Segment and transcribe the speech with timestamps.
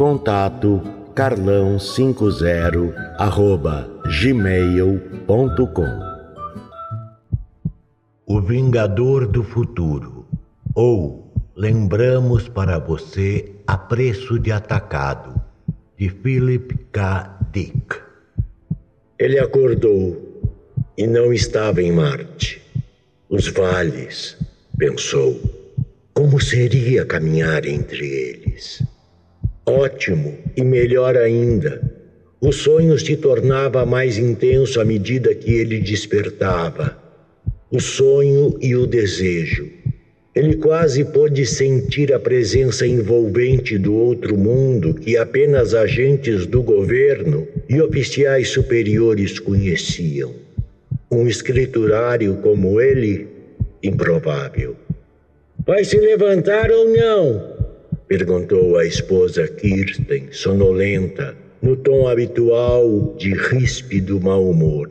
[0.00, 0.80] Contato
[1.14, 5.84] carlão50 arroba gmail.com
[8.26, 10.26] O Vingador do Futuro
[10.74, 15.38] ou Lembramos para você a preço de atacado
[15.98, 17.38] de Philip K.
[17.52, 18.00] Dick.
[19.18, 20.40] Ele acordou
[20.96, 22.62] e não estava em Marte.
[23.28, 24.38] Os vales,
[24.78, 25.38] pensou.
[26.14, 28.82] Como seria caminhar entre eles?
[29.70, 31.80] Ótimo e melhor ainda,
[32.40, 36.98] o sonho se tornava mais intenso à medida que ele despertava.
[37.70, 39.70] O sonho e o desejo.
[40.34, 47.46] Ele quase pôde sentir a presença envolvente do outro mundo que apenas agentes do governo
[47.68, 50.34] e oficiais superiores conheciam.
[51.08, 53.28] Um escriturário como ele,
[53.80, 54.74] improvável.
[55.64, 57.69] Vai se levantar ou não?
[58.10, 64.88] Perguntou a esposa Kirsten, sonolenta, no tom habitual de ríspido mau humor.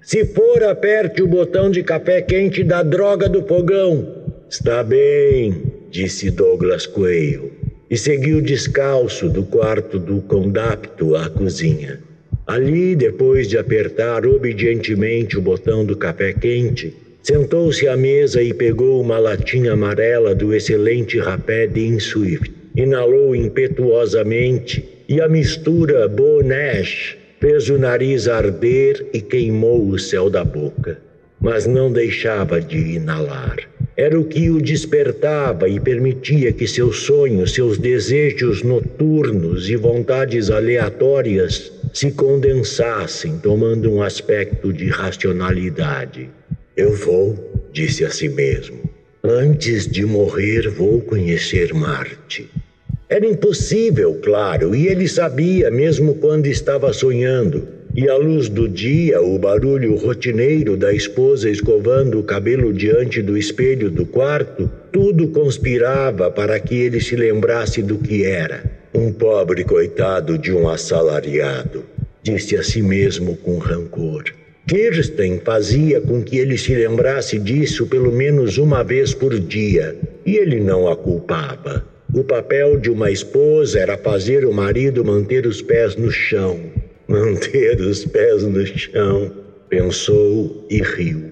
[0.00, 4.06] Se for, aperte o botão de café quente da droga do fogão.
[4.48, 7.50] Está bem, disse Douglas Coelho,
[7.90, 11.98] e seguiu descalço do quarto do condapto à cozinha.
[12.46, 19.00] Ali, depois de apertar obedientemente o botão do café quente, sentou-se à mesa e pegou
[19.00, 27.68] uma latinha amarela do excelente rapé de Swift inalou impetuosamente e a mistura Bonash fez
[27.70, 30.98] o nariz arder e queimou o céu da boca.
[31.40, 33.56] Mas não deixava de inalar.
[33.96, 40.50] Era o que o despertava e permitia que seus sonhos, seus desejos noturnos e vontades
[40.50, 46.30] aleatórias se condensassem, tomando um aspecto de racionalidade.
[46.76, 48.78] Eu vou, disse a si mesmo.
[49.22, 52.48] Antes de morrer, vou conhecer Marte.
[53.10, 57.66] Era impossível, claro, e ele sabia, mesmo quando estava sonhando.
[57.92, 63.36] E à luz do dia, o barulho rotineiro da esposa escovando o cabelo diante do
[63.36, 68.62] espelho do quarto, tudo conspirava para que ele se lembrasse do que era.
[68.94, 71.84] Um pobre coitado de um assalariado,
[72.22, 74.22] disse a si mesmo com rancor.
[74.68, 80.36] Kirsten fazia com que ele se lembrasse disso pelo menos uma vez por dia, e
[80.36, 81.89] ele não a culpava.
[82.12, 86.58] O papel de uma esposa era fazer o marido manter os pés no chão.
[87.06, 89.32] Manter os pés no chão,
[89.68, 91.30] pensou e riu.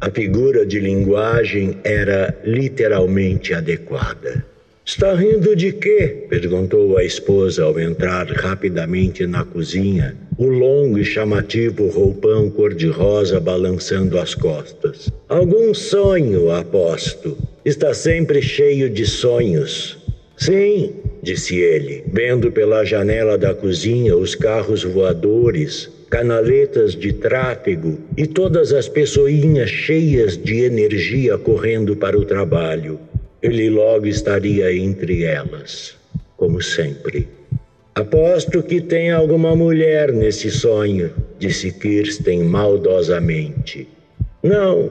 [0.00, 4.44] A figura de linguagem era literalmente adequada.
[4.84, 6.26] Está rindo de quê?
[6.30, 14.18] perguntou a esposa ao entrar rapidamente na cozinha, o longo e chamativo roupão cor-de-rosa balançando
[14.18, 15.10] as costas.
[15.28, 17.36] Algum sonho, aposto.
[17.64, 19.97] Está sempre cheio de sonhos.
[20.38, 28.24] Sim, disse ele, vendo pela janela da cozinha os carros voadores, canaletas de tráfego e
[28.24, 33.00] todas as pessoinhas cheias de energia correndo para o trabalho.
[33.42, 35.96] Ele logo estaria entre elas,
[36.36, 37.26] como sempre.
[37.96, 41.10] Aposto que tem alguma mulher nesse sonho,
[41.40, 43.88] disse Kirsten maldosamente.
[44.40, 44.88] Não,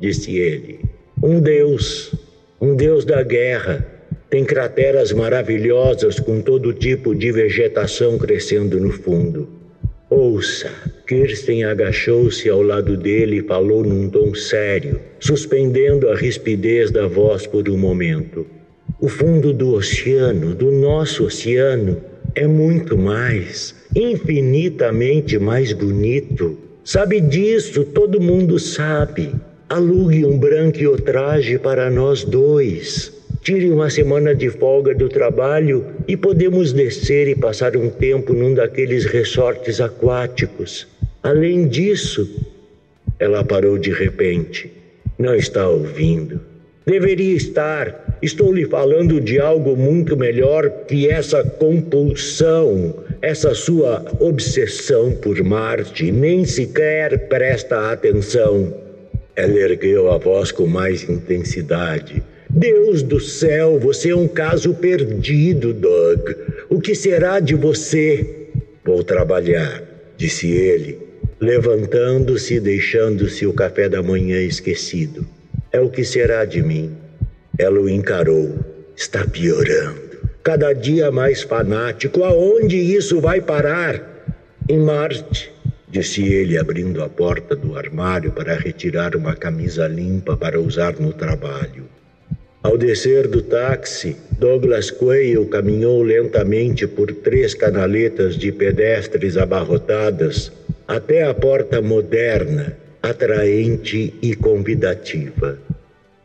[0.00, 0.80] disse ele.
[1.22, 2.14] Um deus,
[2.58, 3.95] um deus da guerra
[4.28, 9.48] tem crateras maravilhosas com todo tipo de vegetação crescendo no fundo.
[10.10, 10.70] Ouça!
[11.06, 17.46] Kirsten agachou-se ao lado dele e falou num tom sério, suspendendo a rispidez da voz
[17.46, 18.46] por um momento.
[19.00, 22.00] O fundo do oceano, do nosso oceano,
[22.34, 26.58] é muito mais, infinitamente mais bonito.
[26.84, 29.34] Sabe disso, todo mundo sabe.
[29.68, 33.15] Alugue um branco traje para nós dois.
[33.46, 38.52] Tire uma semana de folga do trabalho e podemos descer e passar um tempo num
[38.52, 40.88] daqueles resortes aquáticos.
[41.22, 42.28] Além disso,
[43.20, 44.72] Ela parou de repente.
[45.16, 46.40] Não está ouvindo.
[46.84, 48.18] Deveria estar.
[48.20, 56.10] Estou lhe falando de algo muito melhor que essa compulsão, essa sua obsessão por Marte.
[56.10, 58.74] Nem sequer presta atenção.
[59.36, 62.24] Ela ergueu a voz com mais intensidade.
[62.56, 66.30] Deus do céu, você é um caso perdido, Doug.
[66.70, 68.48] O que será de você?
[68.82, 69.82] Vou trabalhar,
[70.16, 70.98] disse ele,
[71.38, 75.28] levantando-se e deixando-se o café da manhã esquecido.
[75.70, 76.96] É o que será de mim?
[77.58, 78.58] Ela o encarou.
[78.96, 80.16] Está piorando.
[80.42, 82.24] Cada dia mais fanático.
[82.24, 84.24] Aonde isso vai parar?
[84.66, 85.52] Em Marte,
[85.90, 91.12] disse ele, abrindo a porta do armário para retirar uma camisa limpa para usar no
[91.12, 91.95] trabalho.
[92.66, 100.50] Ao descer do táxi, Douglas Quayle caminhou lentamente por três canaletas de pedestres abarrotadas
[100.88, 105.60] até a porta moderna atraente e convidativa.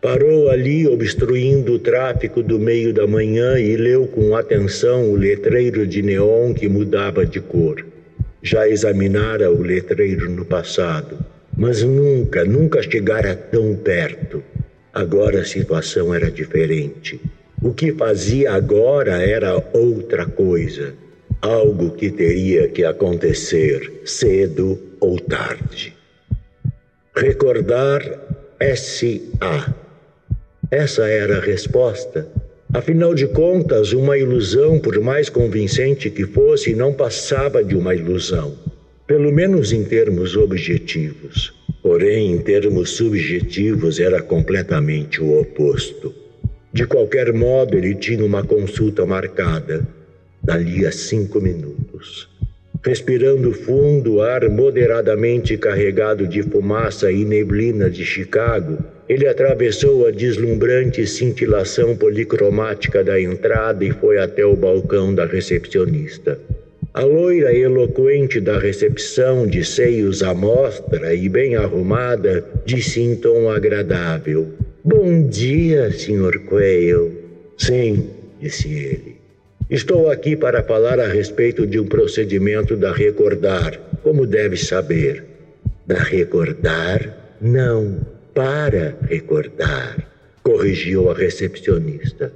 [0.01, 5.85] Parou ali, obstruindo o tráfego do meio da manhã, e leu com atenção o letreiro
[5.85, 7.85] de neon que mudava de cor.
[8.41, 11.19] Já examinara o letreiro no passado,
[11.55, 14.43] mas nunca, nunca chegara tão perto.
[14.93, 17.19] Agora a situação era diferente.
[17.61, 20.93] O que fazia agora era outra coisa,
[21.41, 25.95] algo que teria que acontecer cedo ou tarde.
[27.15, 28.01] Recordar
[28.59, 29.73] S.A.
[30.69, 32.27] Essa era a resposta.
[32.73, 38.57] Afinal de contas, uma ilusão, por mais convincente que fosse, não passava de uma ilusão,
[39.05, 41.61] pelo menos em termos objetivos.
[41.81, 46.13] Porém, em termos subjetivos, era completamente o oposto.
[46.72, 49.86] De qualquer modo, ele tinha uma consulta marcada,
[50.44, 52.30] dali a cinco minutos.
[52.83, 58.77] Respirando fundo ar moderadamente carregado de fumaça e neblina de Chicago,
[59.07, 66.39] ele atravessou a deslumbrante cintilação policromática da entrada e foi até o balcão da recepcionista.
[66.93, 73.49] A loira eloquente da recepção, de seios à mostra e bem arrumada, disse em tom
[73.49, 74.51] agradável:
[74.83, 76.39] Bom dia, Sr.
[76.49, 77.17] Quayle.
[77.57, 78.09] Sim,
[78.41, 79.15] disse ele.
[79.69, 85.23] Estou aqui para falar a respeito de um procedimento da Recordar, como deve saber.
[85.88, 87.38] Da Recordar?
[87.39, 88.01] Não,
[88.33, 89.95] para recordar,
[90.43, 92.33] corrigiu a recepcionista.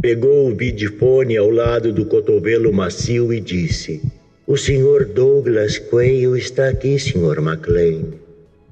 [0.00, 4.02] Pegou o vidifone ao lado do cotovelo macio e disse:
[4.46, 5.04] O Sr.
[5.04, 7.38] Douglas Quayle está aqui, Sr.
[7.38, 8.14] McLean.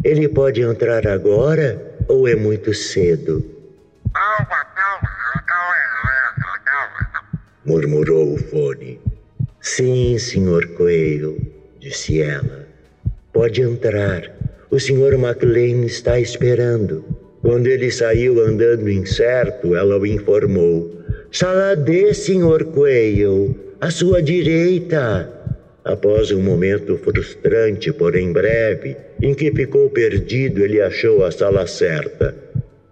[0.02, 3.44] Ele pode entrar agora ou é muito cedo?
[7.69, 8.98] murmurou o fone.
[9.60, 11.36] Sim, senhor Coelho,
[11.78, 12.66] disse ela.
[13.30, 14.22] Pode entrar.
[14.70, 17.04] O senhor McLean está esperando.
[17.42, 20.97] Quando ele saiu andando incerto, ela o informou.
[21.30, 25.30] Sala D, senhor Coelho, à sua direita.
[25.84, 32.48] Após um momento frustrante, porém breve, em que ficou perdido, ele achou a sala certa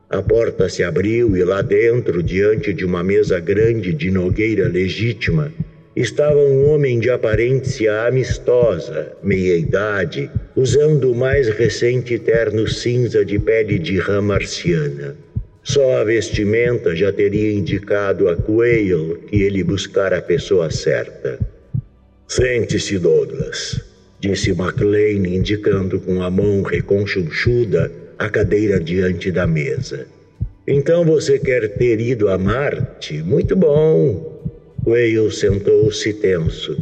[0.08, 5.52] a porta se abriu e lá dentro, diante de uma mesa grande de nogueira legítima,
[5.96, 13.80] estava um homem de aparência amistosa, meia-idade, usando o mais recente terno cinza de pele
[13.80, 15.16] de rã marciana.
[15.66, 21.40] Só a vestimenta já teria indicado a Quayle que ele buscara a pessoa certa.
[22.28, 23.80] Sente-se, Douglas,
[24.20, 30.06] disse McLean, indicando com a mão reconchunchuda a cadeira diante da mesa.
[30.68, 33.20] Então você quer ter ido a Marte?
[33.24, 34.40] Muito bom.
[34.86, 36.78] Whale sentou-se tenso.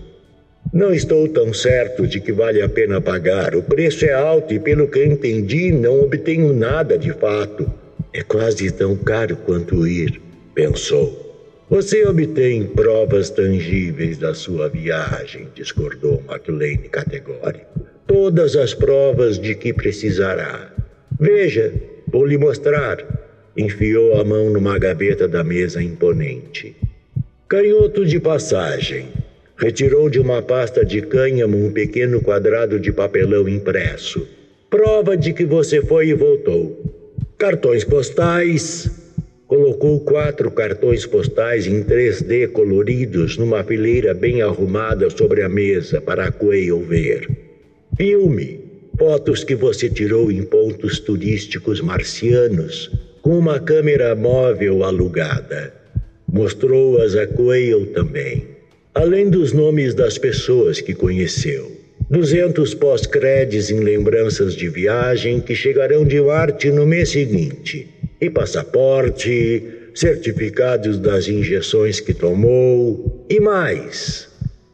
[0.74, 3.56] Não estou tão certo de que vale a pena pagar.
[3.56, 7.82] O preço é alto e, pelo que entendi, não obtenho nada de fato.
[8.16, 10.23] É quase tão caro quanto ir,
[10.54, 11.21] pensou.
[11.68, 17.80] Você obtém provas tangíveis da sua viagem, discordou McLean categórico.
[18.06, 20.73] Todas as provas de que precisará.
[21.18, 21.73] Veja,
[22.06, 22.99] vou lhe mostrar.
[23.56, 26.76] Enfiou a mão numa gaveta da mesa imponente.
[27.49, 29.09] Canhoto de passagem.
[29.56, 34.25] Retirou de uma pasta de cânhamo um pequeno quadrado de papelão impresso.
[34.71, 36.93] Prova de que você foi e voltou.
[37.44, 38.90] Cartões postais.
[39.46, 46.24] Colocou quatro cartões postais em 3D coloridos numa fileira bem arrumada sobre a mesa para
[46.24, 47.28] a Quayle ver.
[47.98, 48.60] Filme
[48.98, 55.70] Fotos que você tirou em pontos turísticos marcianos com uma câmera móvel alugada.
[56.26, 58.48] Mostrou-as a Quayle também,
[58.94, 61.74] além dos nomes das pessoas que conheceu.
[62.11, 67.88] Duzentos pós-credes em lembranças de viagem que chegarão de Marte no mês seguinte.
[68.20, 69.62] E passaporte,
[69.94, 74.28] certificados das injeções que tomou e mais.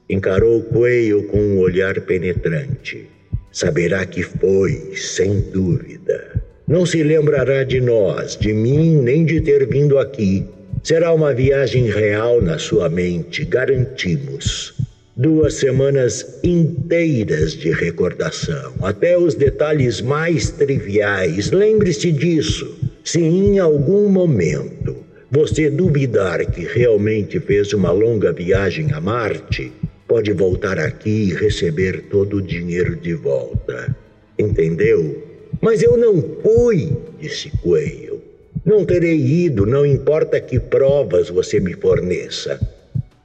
[0.09, 3.07] Encarou Coelho com um olhar penetrante.
[3.53, 6.43] Saberá que foi, sem dúvida.
[6.67, 10.45] Não se lembrará de nós, de mim, nem de ter vindo aqui.
[10.83, 14.75] Será uma viagem real na sua mente, garantimos.
[15.21, 21.51] Duas semanas inteiras de recordação, até os detalhes mais triviais.
[21.51, 22.75] Lembre-se disso.
[23.05, 24.97] Se em algum momento
[25.31, 29.71] você duvidar que realmente fez uma longa viagem a Marte,
[30.09, 33.95] pode voltar aqui e receber todo o dinheiro de volta.
[34.39, 35.23] Entendeu?
[35.61, 38.23] Mas eu não fui, disse Coelho.
[38.65, 42.59] Não terei ido, não importa que provas você me forneça.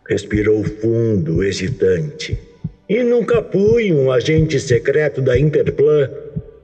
[0.08, 2.38] Respirou fundo, hesitante.
[2.88, 6.10] E nunca fui um agente secreto da Interplan.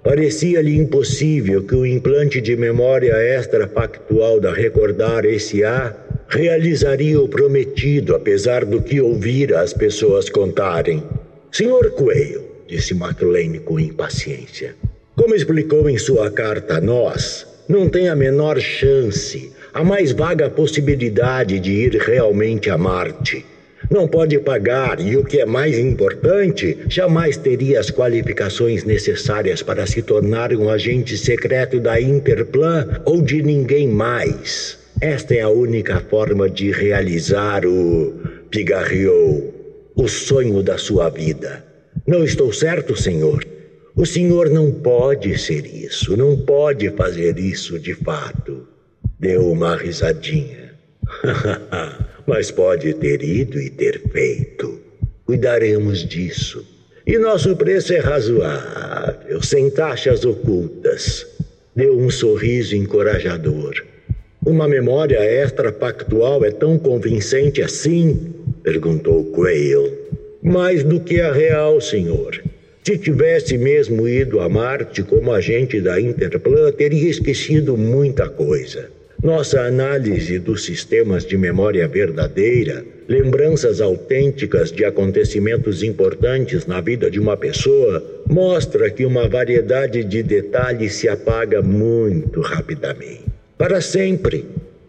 [0.03, 5.95] Parecia-lhe impossível que o implante de memória extrafactual da Recordar S.A.
[6.27, 11.03] realizaria o prometido, apesar do que ouvira as pessoas contarem.
[11.51, 14.75] Senhor Coelho, disse McLean com impaciência,
[15.15, 20.49] como explicou em sua carta a nós, não tem a menor chance, a mais vaga
[20.49, 23.45] possibilidade de ir realmente a Marte.
[23.89, 29.85] Não pode pagar e, o que é mais importante, jamais teria as qualificações necessárias para
[29.85, 34.77] se tornar um agente secreto da Interplan ou de ninguém mais.
[35.01, 38.13] Esta é a única forma de realizar o.
[38.49, 39.53] pigarreou
[39.95, 41.65] o sonho da sua vida.
[42.07, 43.43] Não estou certo, senhor?
[43.95, 48.70] O senhor não pode ser isso, não pode fazer isso de fato.
[49.21, 50.73] Deu uma risadinha.
[52.25, 54.81] Mas pode ter ido e ter feito.
[55.27, 56.65] Cuidaremos disso.
[57.05, 61.27] E nosso preço é razoável, sem taxas ocultas.
[61.75, 63.75] Deu um sorriso encorajador.
[64.43, 68.33] Uma memória extra-pactual é tão convincente assim?
[68.63, 69.99] perguntou Quayle.
[70.41, 72.41] Mais do que a real, senhor.
[72.83, 78.89] Se tivesse mesmo ido a Marte como agente da Interplan, teria esquecido muita coisa.
[79.23, 87.19] Nossa análise dos sistemas de memória verdadeira, lembranças autênticas de acontecimentos importantes na vida de
[87.19, 93.25] uma pessoa, mostra que uma variedade de detalhes se apaga muito rapidamente.
[93.57, 94.43] Para sempre.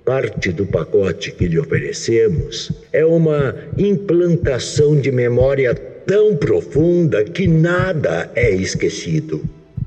[0.04, 8.28] Parte do pacote que lhe oferecemos é uma implantação de memória tão profunda que nada
[8.34, 9.40] é esquecido.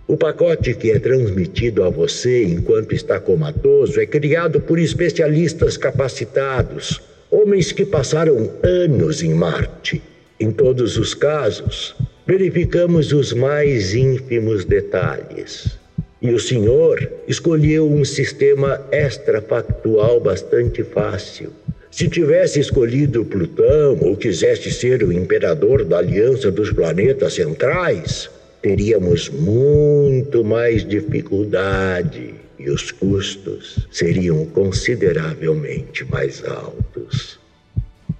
[0.07, 7.01] O pacote que é transmitido a você enquanto está comatoso é criado por especialistas capacitados,
[7.31, 10.03] homens que passaram anos em Marte.
[10.39, 11.95] Em todos os casos,
[12.27, 15.79] verificamos os mais ínfimos detalhes.
[16.21, 21.51] E o senhor escolheu um sistema extrafactual bastante fácil
[21.95, 28.29] se tivesse escolhido Plutão ou quisesse ser o imperador da Aliança dos Planetas Centrais,
[28.65, 37.39] teríamos muito mais dificuldade e os custos seriam consideravelmente mais altos.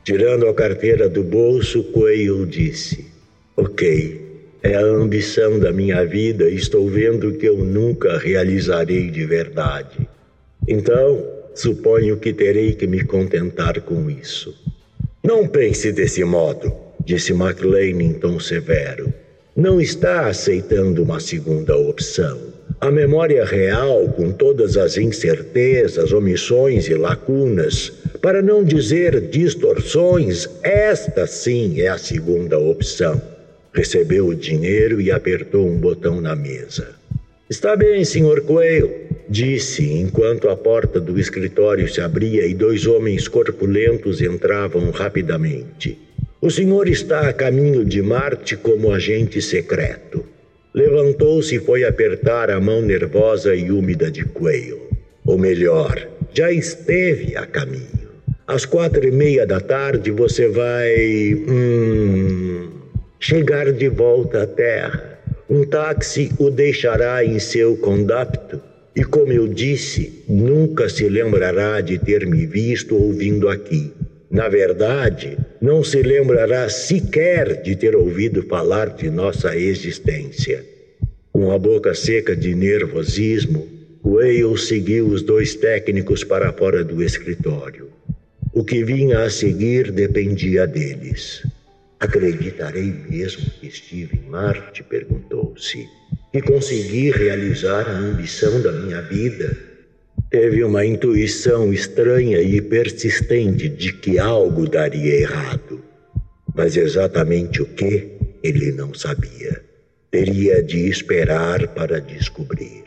[0.03, 3.07] Tirando a carteira do bolso, Coelho disse:
[3.57, 4.21] Ok,
[4.61, 10.07] é a ambição da minha vida e estou vendo que eu nunca realizarei de verdade.
[10.67, 11.25] Então,
[11.55, 14.53] Suponho que terei que me contentar com isso.
[15.23, 16.75] Não pense desse modo,
[17.05, 19.24] disse McLean em tom severo.
[19.55, 22.37] Não está aceitando uma segunda opção.
[22.81, 27.89] A memória real, com todas as incertezas, omissões e lacunas,
[28.21, 33.21] para não dizer distorções, esta sim é a segunda opção.
[33.73, 36.89] Recebeu o dinheiro e apertou um botão na mesa.
[37.49, 38.41] Está bem, Sr.
[38.41, 38.91] Coelho,
[39.29, 46.04] disse enquanto a porta do escritório se abria e dois homens corpulentos entravam rapidamente.
[46.45, 50.23] O senhor está a caminho de Marte como agente secreto.
[50.75, 54.79] Levantou-se e foi apertar a mão nervosa e úmida de Quayle.
[55.25, 58.11] Ou melhor, já esteve a caminho.
[58.45, 61.33] Às quatro e meia da tarde você vai.
[61.49, 62.69] Hum,
[63.19, 65.19] chegar de volta à Terra.
[65.49, 68.61] Um táxi o deixará em seu condapto
[68.95, 73.91] e, como eu disse, nunca se lembrará de ter me visto ou vindo aqui.
[74.35, 80.61] Na verdade, não se lembrará sequer de ter ouvido falar de nossa existência.
[81.31, 83.65] Com a boca seca de nervosismo,
[84.03, 87.87] Whale seguiu os dois técnicos para fora do escritório.
[88.51, 91.41] O que vinha a seguir dependia deles.
[91.97, 94.83] Acreditarei mesmo que estive em Marte?
[94.83, 95.87] perguntou-se.
[96.33, 99.74] Que consegui realizar a ambição da minha vida?
[100.29, 105.83] Teve uma intuição estranha e persistente de que algo daria errado.
[106.55, 108.11] Mas exatamente o que,
[108.43, 109.61] ele não sabia.
[110.11, 112.83] Teria de esperar para descobrir.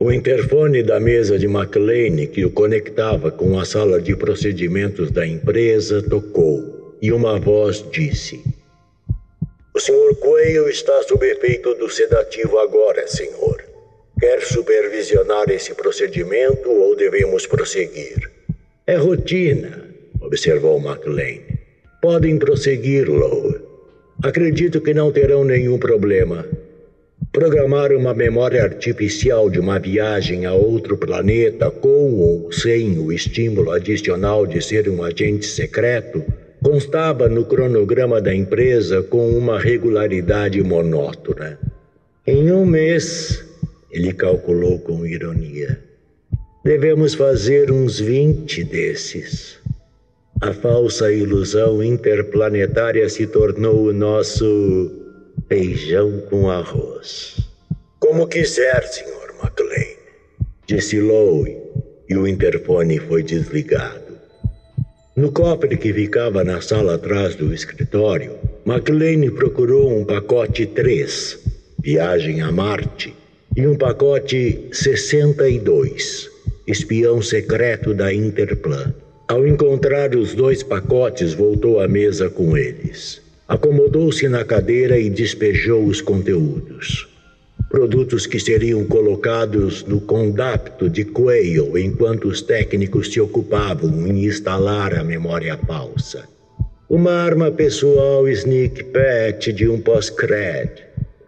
[0.00, 5.26] O interfone da mesa de McLean, que o conectava com a sala de procedimentos da
[5.26, 8.40] empresa, tocou e uma voz disse:
[9.74, 13.67] O senhor Coelho está sob efeito do sedativo agora, senhor.
[14.20, 18.28] Quer supervisionar esse procedimento ou devemos prosseguir?
[18.84, 19.84] É rotina,
[20.20, 21.40] observou McLean.
[22.02, 23.60] Podem prosseguir, Lowe.
[24.24, 26.44] Acredito que não terão nenhum problema.
[27.32, 33.70] Programar uma memória artificial de uma viagem a outro planeta com ou sem o estímulo
[33.70, 36.24] adicional de ser um agente secreto
[36.60, 41.56] constava no cronograma da empresa com uma regularidade monótona.
[42.26, 43.47] Em um mês,
[43.90, 45.80] ele calculou com ironia,
[46.64, 49.58] devemos fazer uns vinte desses.
[50.40, 54.90] A falsa ilusão interplanetária se tornou o nosso
[55.48, 57.36] feijão com arroz.
[57.98, 59.34] Como quiser, Sr.
[59.42, 59.96] McLean,
[60.66, 61.56] disse Lowe,
[62.08, 64.18] e o interfone foi desligado.
[65.16, 71.38] No cofre que ficava na sala atrás do escritório, McLean procurou um pacote 3,
[71.82, 73.12] Viagem a Marte,
[73.58, 76.30] e um pacote 62,
[76.64, 78.94] Espião Secreto da Interplan.
[79.26, 83.20] Ao encontrar os dois pacotes, voltou à mesa com eles.
[83.48, 87.08] Acomodou-se na cadeira e despejou os conteúdos
[87.68, 94.94] produtos que seriam colocados no condapto de Quayle enquanto os técnicos se ocupavam em instalar
[94.94, 96.26] a memória falsa.
[96.88, 100.70] Uma arma pessoal sneak pet de um pós-cred,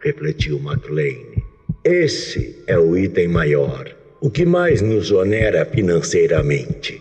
[0.00, 1.49] refletiu McLean.
[1.82, 7.00] Esse é o item maior, o que mais nos onera financeiramente.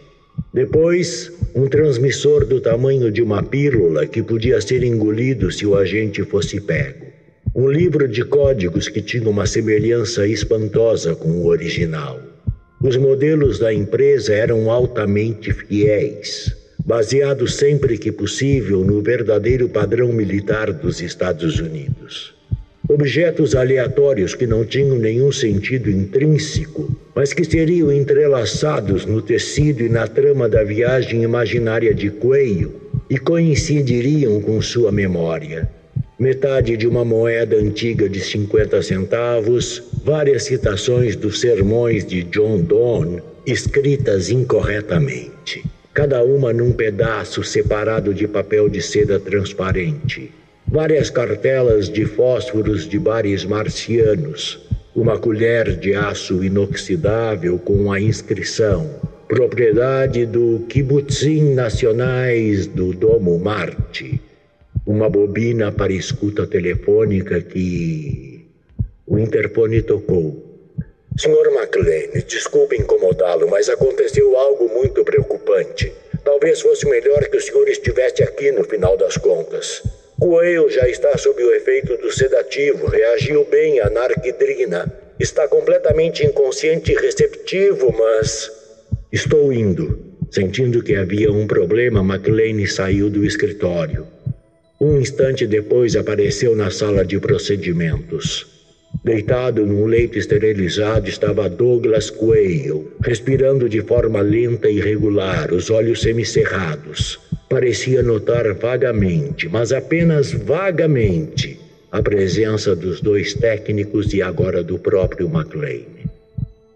[0.54, 6.24] Depois, um transmissor do tamanho de uma pílula que podia ser engolido se o agente
[6.24, 7.08] fosse pego.
[7.54, 12.18] Um livro de códigos que tinha uma semelhança espantosa com o original.
[12.82, 20.72] Os modelos da empresa eram altamente fiéis, baseados sempre que possível no verdadeiro padrão militar
[20.72, 22.39] dos Estados Unidos.
[22.92, 29.90] Objetos aleatórios que não tinham nenhum sentido intrínseco, mas que seriam entrelaçados no tecido e
[29.90, 32.74] na trama da viagem imaginária de Coelho
[33.08, 35.70] e coincidiriam com sua memória.
[36.18, 43.22] Metade de uma moeda antiga de 50 centavos, várias citações dos sermões de John Donne
[43.46, 50.32] escritas incorretamente, cada uma num pedaço separado de papel de seda transparente,
[50.72, 54.60] várias cartelas de fósforos de bares marcianos,
[54.96, 58.90] uma colher de aço inoxidável com a inscrição
[59.28, 64.20] propriedade do Kibbutzim Nacionais do Domo Marte
[64.90, 68.44] uma bobina para escuta telefônica que
[69.06, 70.44] o interfone tocou.
[71.16, 75.94] Senhor McLean, desculpe incomodá-lo, mas aconteceu algo muito preocupante.
[76.24, 79.84] Talvez fosse melhor que o senhor estivesse aqui no final das contas.
[80.20, 84.92] Coelho já está sob o efeito do sedativo, reagiu bem à narquidrina.
[85.18, 88.52] Está completamente inconsciente e receptivo, mas.
[89.12, 89.98] Estou indo.
[90.30, 94.06] Sentindo que havia um problema, McLean saiu do escritório.
[94.80, 98.46] Um instante depois apareceu na sala de procedimentos.
[99.04, 106.02] Deitado num leito esterilizado estava Douglas Quayle, respirando de forma lenta e regular, os olhos
[106.02, 107.20] semicerrados.
[107.50, 111.60] Parecia notar vagamente, mas apenas vagamente,
[111.92, 115.82] a presença dos dois técnicos e agora do próprio McLean.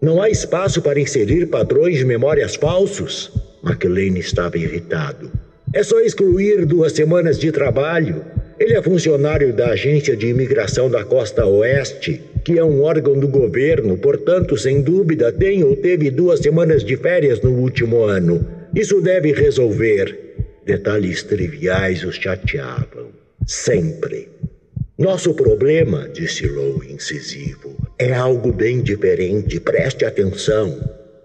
[0.02, 3.30] Não há espaço para inserir padrões de memórias falsos?
[3.62, 5.30] McLean estava irritado.
[5.72, 8.24] É só excluir duas semanas de trabalho.
[8.58, 13.28] Ele é funcionário da Agência de Imigração da Costa Oeste, que é um órgão do
[13.28, 18.44] governo, portanto, sem dúvida, tem ou teve duas semanas de férias no último ano.
[18.74, 20.24] Isso deve resolver.
[20.64, 23.10] Detalhes triviais os chateavam.
[23.46, 24.30] Sempre.
[24.98, 29.60] Nosso problema, disse Lowe incisivo, é algo bem diferente.
[29.60, 30.80] Preste atenção.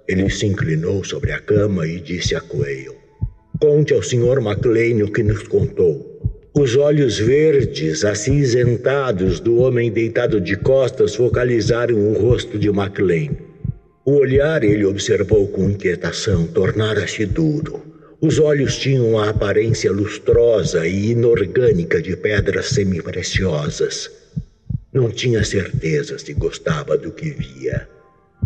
[0.09, 2.95] Ele se inclinou sobre a cama e disse a Coelho:
[3.61, 4.41] Conte ao Sr.
[4.41, 6.19] McLean o que nos contou.
[6.53, 13.31] Os olhos verdes, acinzentados do homem deitado de costas focalizaram o rosto de McLean.
[14.03, 17.88] O olhar, ele observou com inquietação, tornara-se duro.
[18.21, 24.11] Os olhos tinham a aparência lustrosa e inorgânica de pedras semipreciosas.
[24.91, 27.87] Não tinha certeza se gostava do que via.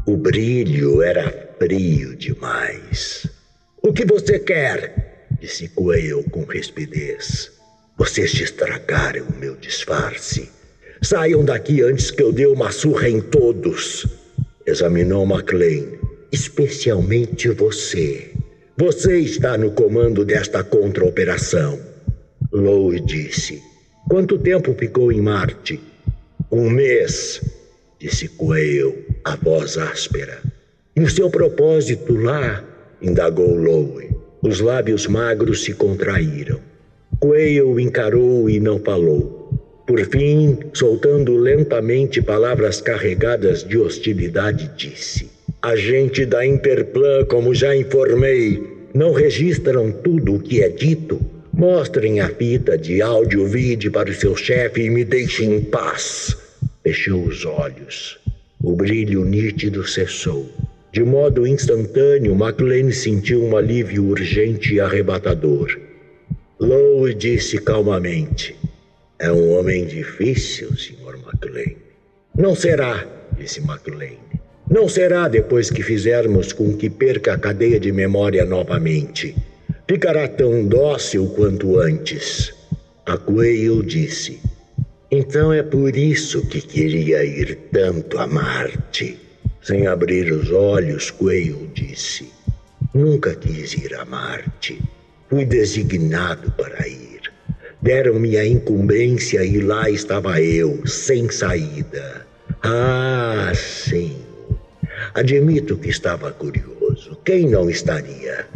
[0.05, 3.25] O brilho era frio demais.
[3.81, 5.27] O que você quer?
[5.41, 7.51] disse Coelho com rispidez.
[7.97, 10.51] Vocês estragaram o meu disfarce.
[11.01, 14.05] Saiam daqui antes que eu dê uma surra em todos.
[14.67, 15.97] Examinou McLean.
[16.31, 18.32] Especialmente você.
[18.75, 21.79] Você está no comando desta contra-operação.
[22.51, 23.61] Lowe disse.
[24.09, 25.79] Quanto tempo ficou em Marte?
[26.51, 27.39] Um mês,
[27.99, 30.41] disse Quayle, a voz áspera.
[30.95, 32.63] E o seu propósito lá?
[32.99, 34.09] indagou Lowe.
[34.41, 36.59] Os lábios magros se contraíram.
[37.19, 39.51] Quayle encarou e não falou.
[39.85, 45.29] Por fim, soltando lentamente palavras carregadas de hostilidade, disse:
[45.65, 48.61] Agente da Interplan, como já informei,
[48.93, 51.21] não registram tudo o que é dito?
[51.53, 56.35] Mostrem a fita de áudio-vídeo para o seu chefe e me deixem em paz.
[56.83, 58.19] Fechou os olhos.
[58.61, 60.51] O brilho nítido cessou.
[60.91, 65.79] De modo instantâneo, McLean sentiu um alívio urgente e arrebatador.
[66.59, 68.53] Lowe disse calmamente:
[69.17, 71.17] é um homem difícil, Sr.
[71.25, 71.77] McLean.
[72.37, 74.42] Não será, disse McLean.
[74.69, 79.35] Não será depois que fizermos com que perca a cadeia de memória novamente.
[79.87, 82.53] Ficará tão dócil quanto antes.
[83.05, 84.39] A Quayle disse.
[85.11, 89.19] Então é por isso que queria ir tanto a Marte.
[89.61, 92.31] Sem abrir os olhos, Quayle disse.
[92.93, 94.81] Nunca quis ir a Marte.
[95.29, 97.21] Fui designado para ir.
[97.81, 102.25] Deram-me a incumbência e lá estava eu, sem saída.
[102.63, 104.22] Ah, sim.
[105.13, 107.17] Admito que estava curioso.
[107.23, 108.47] Quem não estaria?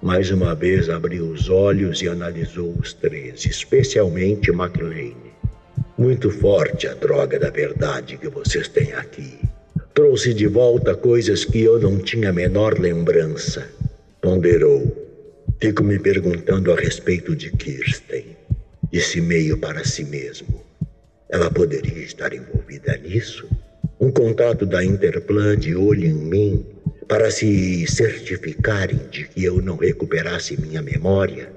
[0.00, 5.16] Mais uma vez abriu os olhos e analisou os três, especialmente McLean.
[5.96, 9.38] Muito forte a droga da verdade que vocês têm aqui.
[9.92, 13.68] Trouxe de volta coisas que eu não tinha a menor lembrança.
[14.20, 14.96] Ponderou.
[15.60, 18.38] Fico me perguntando a respeito de Kirsten
[18.90, 20.64] disse meio para si mesmo.
[21.28, 23.48] Ela poderia estar envolvida nisso?
[24.00, 26.66] Um contato da Interplan de olho em mim
[27.08, 31.50] para se certificarem de que eu não recuperasse minha memória?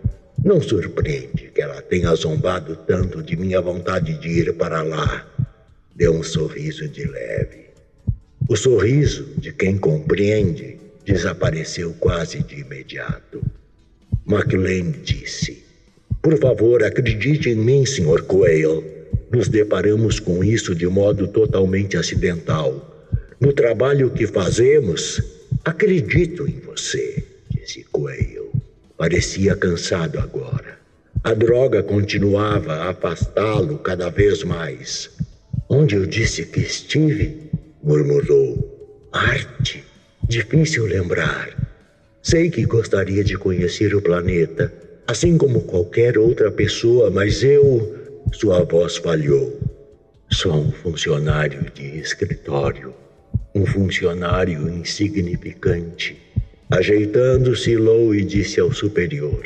[0.43, 5.27] Não surpreende que ela tenha zombado tanto de minha vontade de ir para lá.
[5.95, 7.65] Deu um sorriso de leve.
[8.49, 13.43] O sorriso de quem compreende desapareceu quase de imediato.
[14.25, 15.61] McLean disse:
[16.21, 18.21] por favor, acredite em mim, Sr.
[18.27, 19.00] Quayle.
[19.31, 23.09] Nos deparamos com isso de modo totalmente acidental.
[23.39, 25.21] No trabalho que fazemos,
[25.63, 28.51] acredito em você, disse Quayle.
[28.97, 30.79] Parecia cansado agora.
[31.23, 35.09] A droga continuava a afastá-lo cada vez mais.
[35.69, 37.49] Onde eu disse que estive?
[37.83, 39.09] murmurou.
[39.11, 39.83] Arte.
[40.27, 41.49] Difícil lembrar.
[42.21, 44.71] Sei que gostaria de conhecer o planeta
[45.11, 48.00] assim como qualquer outra pessoa, mas eu.
[48.31, 49.59] Sua voz falhou.
[50.31, 52.93] Sou um funcionário de escritório,
[53.53, 56.17] um funcionário insignificante.
[56.69, 59.43] Ajeitando-se, Lowe disse ao superior: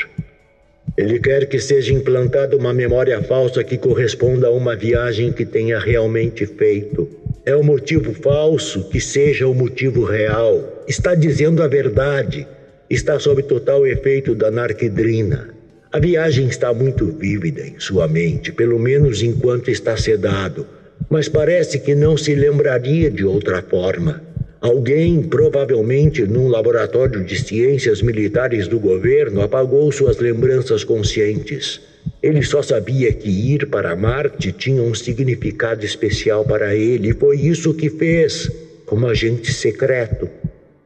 [0.95, 5.79] Ele quer que seja implantada uma memória falsa que corresponda a uma viagem que tenha
[5.79, 7.09] realmente feito.
[7.43, 10.83] É o motivo falso que seja o motivo real.
[10.87, 12.47] Está dizendo a verdade
[12.89, 15.54] está sob total efeito da narquidrina.
[15.95, 20.67] A viagem está muito vívida em sua mente, pelo menos enquanto está sedado,
[21.09, 24.21] mas parece que não se lembraria de outra forma.
[24.59, 31.79] Alguém, provavelmente num laboratório de ciências militares do governo, apagou suas lembranças conscientes.
[32.21, 37.39] Ele só sabia que ir para Marte tinha um significado especial para ele, e foi
[37.39, 38.51] isso que fez,
[38.85, 40.29] como agente secreto.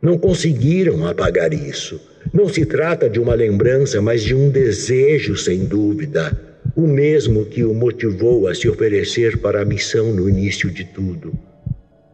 [0.03, 1.99] Não conseguiram apagar isso.
[2.33, 6.31] Não se trata de uma lembrança, mas de um desejo, sem dúvida,
[6.75, 11.33] o mesmo que o motivou a se oferecer para a missão no início de tudo.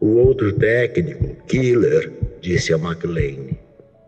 [0.00, 3.56] O outro técnico, Killer, disse a McLean.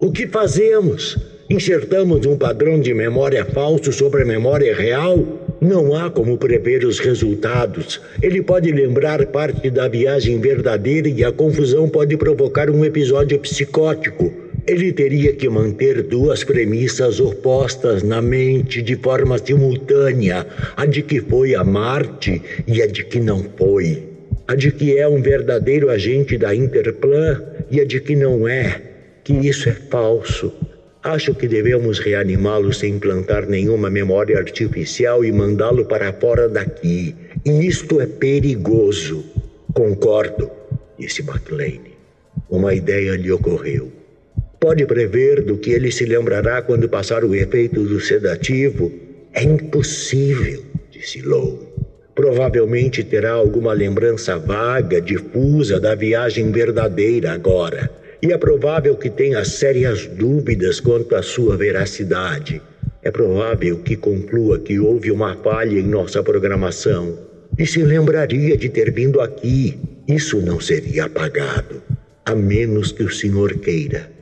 [0.01, 1.17] O que fazemos?
[1.51, 5.57] Insertamos um padrão de memória falso sobre a memória real?
[5.61, 8.01] Não há como prever os resultados.
[8.23, 14.48] Ele pode lembrar parte da viagem verdadeira e a confusão pode provocar um episódio psicótico.
[14.69, 21.23] Ele teria que manter duas premissas opostas na mente de forma simultânea: a de que
[21.23, 24.03] foi a Marte e a de que não foi.
[24.47, 28.83] A de que é um verdadeiro agente da Interplan e a de que não é,
[29.25, 30.53] que isso é falso.
[31.03, 37.17] Acho que devemos reanimá-lo sem plantar nenhuma memória artificial e mandá-lo para fora daqui.
[37.43, 39.25] E isto é perigoso.
[39.73, 40.51] Concordo,
[40.99, 41.81] disse McLean.
[42.51, 43.98] Uma ideia lhe ocorreu.
[44.61, 48.92] Pode prever do que ele se lembrará quando passar o efeito do sedativo?
[49.33, 51.61] É impossível, disse Lowe.
[52.12, 57.88] Provavelmente terá alguma lembrança vaga, difusa da viagem verdadeira agora.
[58.21, 62.61] E é provável que tenha sérias dúvidas quanto à sua veracidade.
[63.01, 67.16] É provável que conclua que houve uma falha em nossa programação
[67.57, 69.79] e se lembraria de ter vindo aqui.
[70.09, 71.81] Isso não seria apagado,
[72.27, 74.18] a menos que o senhor queira.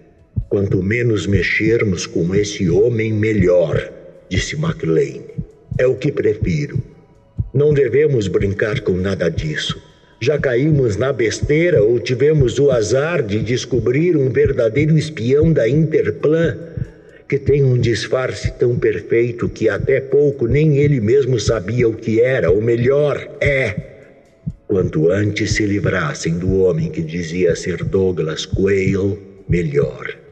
[0.49, 3.93] Quanto menos mexermos com esse homem, melhor,
[4.29, 5.23] disse McLean.
[5.79, 6.81] É o que prefiro.
[7.53, 9.81] Não devemos brincar com nada disso.
[10.21, 16.57] Já caímos na besteira ou tivemos o azar de descobrir um verdadeiro espião da Interplan
[17.29, 22.21] que tem um disfarce tão perfeito que até pouco nem ele mesmo sabia o que
[22.21, 22.51] era.
[22.51, 23.75] O melhor é.
[24.69, 30.26] Quanto antes se livrassem do homem que dizia ser Douglas Quayle, melhor.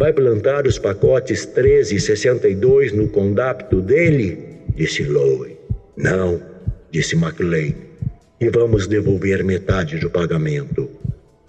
[0.00, 4.38] Vai plantar os pacotes 13 e 62 no condapto dele?
[4.74, 5.54] Disse Lowe.
[5.94, 6.40] Não,
[6.90, 7.74] disse McLean.
[8.40, 10.88] E vamos devolver metade do pagamento.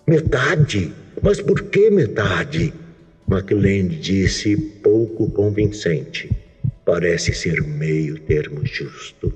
[0.05, 0.91] Metade?
[1.21, 2.73] Mas por que metade?
[3.25, 6.29] McLean disse pouco convincente.
[6.83, 9.33] Parece ser meio termo justo.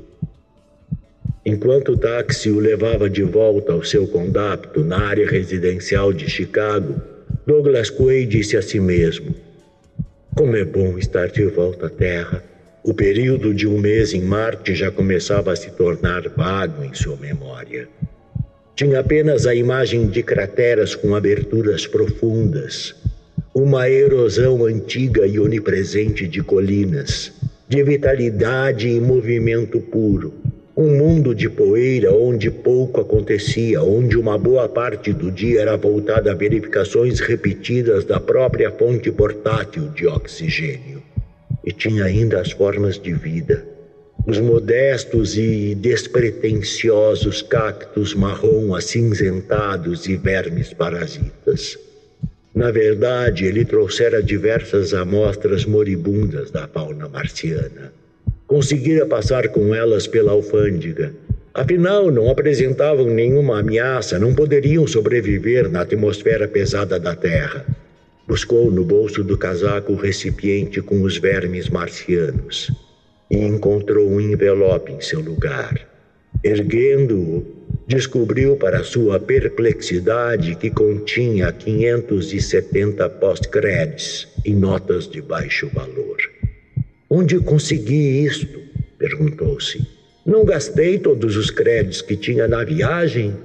[1.46, 7.15] Enquanto o táxi o levava de volta ao seu condapto na área residencial de Chicago,
[7.46, 9.36] Douglas Quay disse a si mesmo:
[10.36, 12.44] Como é bom estar de volta à Terra.
[12.84, 17.16] O período de um mês em Marte já começava a se tornar vago em sua
[17.18, 17.88] memória.
[18.76, 22.96] Tinha apenas a imagem de crateras com aberturas profundas,
[23.54, 27.32] uma erosão antiga e onipresente de colinas,
[27.70, 30.34] de vitalidade e movimento puro.
[30.78, 36.32] Um mundo de poeira onde pouco acontecia, onde uma boa parte do dia era voltada
[36.32, 41.02] a verificações repetidas da própria fonte portátil de oxigênio.
[41.64, 43.66] E tinha ainda as formas de vida.
[44.28, 51.78] Os modestos e despretensiosos cactos marrom acinzentados e vermes parasitas
[52.56, 57.92] na verdade, ele trouxera diversas amostras moribundas da fauna marciana.
[58.48, 61.14] Conseguira passar com elas pela alfândega.
[61.52, 67.66] Afinal, não apresentavam nenhuma ameaça, não poderiam sobreviver na atmosfera pesada da Terra.
[68.28, 72.72] Buscou no bolso do casaco o recipiente com os vermes marcianos
[73.32, 75.80] e encontrou um envelope em seu lugar.
[76.44, 77.44] Erguendo-o,
[77.88, 86.35] descobriu para sua perplexidade que continha 570 pós-créditos em notas de baixo valor.
[87.10, 88.60] Onde consegui isto?
[88.98, 89.86] perguntou-se.
[90.26, 93.36] Não gastei todos os créditos que tinha na viagem?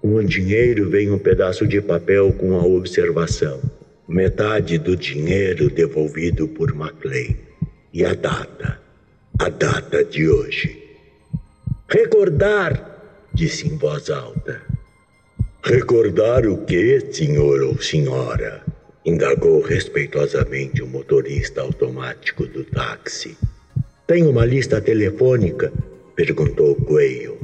[0.00, 3.60] Com o dinheiro vem um pedaço de papel com a observação.
[4.08, 7.34] Metade do dinheiro devolvido por McLean.
[7.92, 8.80] E a data?
[9.38, 10.80] A data de hoje.
[11.88, 12.96] Recordar
[13.32, 14.62] disse em voz alta.
[15.62, 18.64] Recordar o que, senhor ou senhora?
[19.06, 23.38] Indagou respeitosamente o motorista automático do táxi.
[24.04, 25.72] Tem uma lista telefônica?
[26.16, 27.38] perguntou Quayle.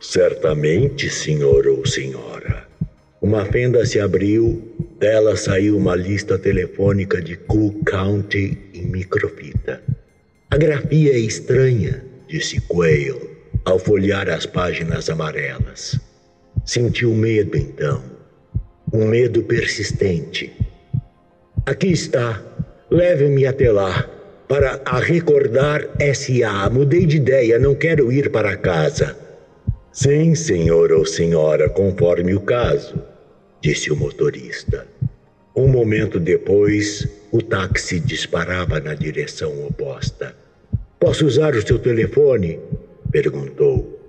[0.00, 2.66] Certamente, senhor ou senhora.
[3.20, 4.62] Uma fenda se abriu,
[5.00, 9.82] dela saiu uma lista telefônica de Cook County em microfita.
[10.48, 13.30] A grafia é estranha, disse Quayle
[13.64, 15.98] ao folhear as páginas amarelas.
[16.64, 18.02] Sentiu medo então,
[18.92, 20.52] um medo persistente.
[21.66, 22.42] Aqui está,
[22.90, 24.08] leve-me até lá,
[24.48, 26.70] para a recordar S.A.
[26.70, 29.16] Mudei de ideia, não quero ir para casa.
[29.92, 33.02] Sim, senhor ou senhora, conforme o caso,
[33.60, 34.86] disse o motorista.
[35.54, 40.34] Um momento depois, o táxi disparava na direção oposta.
[40.98, 42.58] Posso usar o seu telefone?
[43.12, 44.00] Perguntou.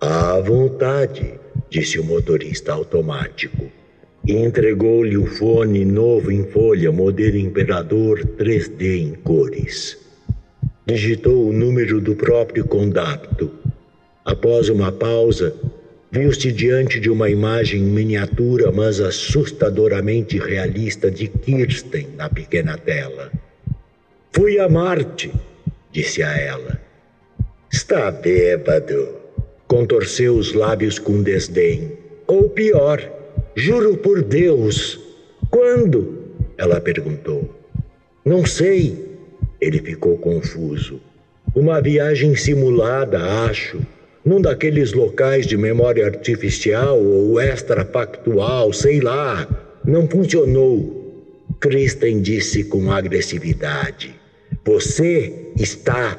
[0.00, 1.40] À vontade,
[1.70, 3.77] disse o motorista automático.
[4.26, 9.96] E entregou-lhe o fone novo em folha, modelo Imperador 3D em cores.
[10.86, 13.50] Digitou o número do próprio condapto.
[14.24, 15.54] Após uma pausa,
[16.10, 23.30] viu-se diante de uma imagem miniatura, mas assustadoramente realista de Kirsten na pequena tela.
[24.32, 25.32] Fui a Marte,
[25.90, 26.80] disse a ela.
[27.70, 29.08] Está bêbado.
[29.66, 31.92] Contorceu os lábios com desdém.
[32.26, 33.00] Ou pior,
[33.58, 35.00] juro por Deus.
[35.50, 36.18] Quando?
[36.56, 37.48] Ela perguntou.
[38.24, 39.06] Não sei.
[39.60, 41.00] Ele ficou confuso.
[41.54, 43.80] Uma viagem simulada, acho.
[44.24, 49.48] Num daqueles locais de memória artificial ou extrafactual, sei lá.
[49.84, 50.96] Não funcionou.
[51.58, 54.14] Kristen disse com agressividade.
[54.64, 56.16] Você está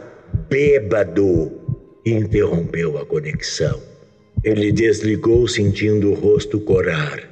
[0.50, 1.52] bêbado.
[2.06, 3.80] Interrompeu a conexão.
[4.44, 7.29] Ele desligou, sentindo o rosto corar.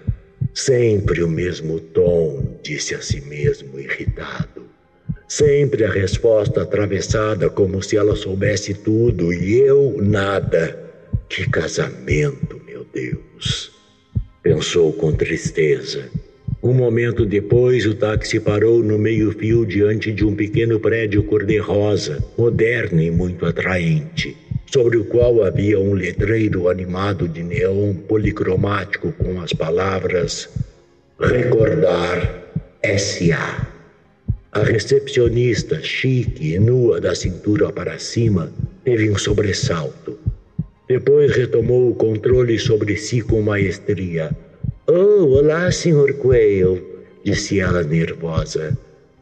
[0.57, 4.65] Sempre o mesmo tom, disse a si mesmo, irritado.
[5.27, 10.75] Sempre a resposta atravessada, como se ela soubesse tudo e eu nada.
[11.29, 13.71] Que casamento, meu Deus!
[14.41, 16.09] Pensou com tristeza.
[16.63, 22.99] Um momento depois, o táxi parou no meio-fio diante de um pequeno prédio cor-de-rosa, moderno
[22.99, 24.35] e muito atraente
[24.71, 30.49] sobre o qual havia um letreiro animado de neon policromático com as palavras
[31.19, 32.43] Recordar
[32.83, 33.67] S.A.
[34.51, 38.51] A recepcionista, chique e nua da cintura para cima,
[38.83, 40.19] teve um sobressalto.
[40.87, 44.29] Depois retomou o controle sobre si com maestria.
[44.85, 46.13] Oh, olá, Sr.
[46.13, 46.83] Quayle,
[47.23, 48.77] disse ela nervosa.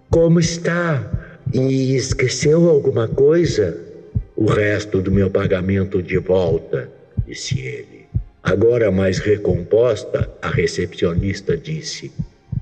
[0.10, 1.40] Como está?
[1.54, 3.85] E esqueceu alguma coisa?
[4.36, 6.90] O resto do meu pagamento de volta,
[7.26, 8.06] disse ele.
[8.44, 12.12] Agora, mais recomposta, a recepcionista disse: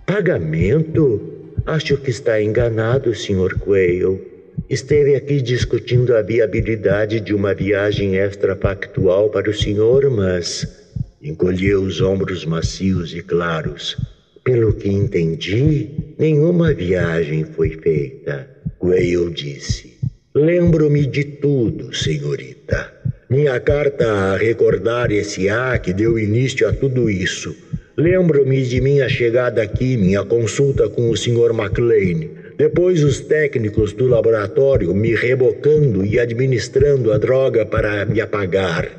[0.05, 1.41] Pagamento?
[1.65, 3.57] Acho que está enganado, Sr.
[3.59, 4.21] Quayle.
[4.69, 10.81] Esteve aqui discutindo a viabilidade de uma viagem extrafactual para o senhor, mas.
[11.21, 13.97] Encolheu os ombros macios e claros.
[14.43, 18.47] Pelo que entendi, nenhuma viagem foi feita.
[18.77, 19.92] Quayle disse.
[20.35, 22.91] Lembro-me de tudo, senhorita.
[23.29, 27.55] Minha carta a recordar esse A que deu início a tudo isso.
[27.95, 31.51] Lembro-me de minha chegada aqui, minha consulta com o Sr.
[31.53, 32.29] McLean.
[32.57, 38.89] Depois, os técnicos do laboratório me rebocando e administrando a droga para me apagar.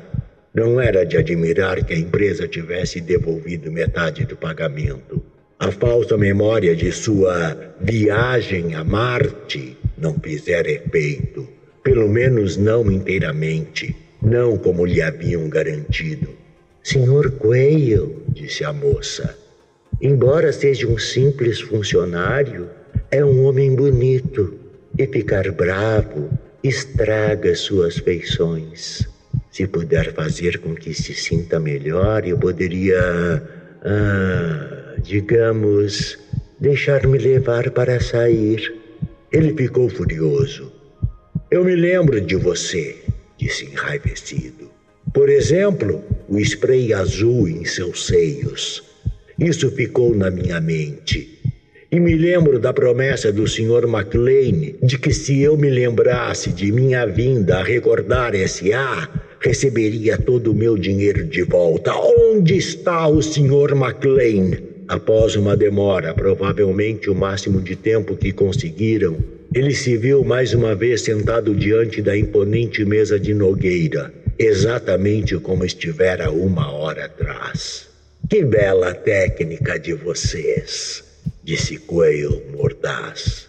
[0.53, 5.21] Não era de admirar que a empresa tivesse devolvido metade do pagamento.
[5.59, 11.47] A falsa memória de sua viagem a Marte não fizer efeito,
[11.83, 16.29] pelo menos não inteiramente, não como lhe haviam garantido.
[16.83, 19.37] Senhor Quayle, disse a moça,
[20.01, 22.69] embora seja um simples funcionário,
[23.11, 24.53] é um homem bonito
[24.97, 26.29] e ficar bravo
[26.63, 29.07] estraga suas feições.
[29.51, 33.41] Se puder fazer com que se sinta melhor, eu poderia,
[33.83, 36.17] ah, digamos,
[36.59, 38.73] deixar-me levar para sair.
[39.31, 40.71] Ele ficou furioso.
[41.51, 42.95] Eu me lembro de você,
[43.37, 44.69] disse enraivecido.
[45.13, 48.83] Por exemplo, o spray azul em seus seios.
[49.39, 51.39] Isso ficou na minha mente.
[51.91, 53.87] E me lembro da promessa do Sr.
[53.87, 59.07] McLean de que se eu me lembrasse de minha vinda a recordar S.A.,
[59.39, 61.93] receberia todo o meu dinheiro de volta.
[61.95, 63.75] Onde está o Sr.
[63.75, 64.64] McLean?
[64.87, 69.17] Após uma demora, provavelmente o máximo de tempo que conseguiram,
[69.53, 75.65] ele se viu mais uma vez sentado diante da imponente mesa de Nogueira, exatamente como
[75.65, 77.87] estivera uma hora atrás.
[78.29, 81.03] Que bela técnica de vocês,
[81.43, 83.47] disse Quayle mordaz.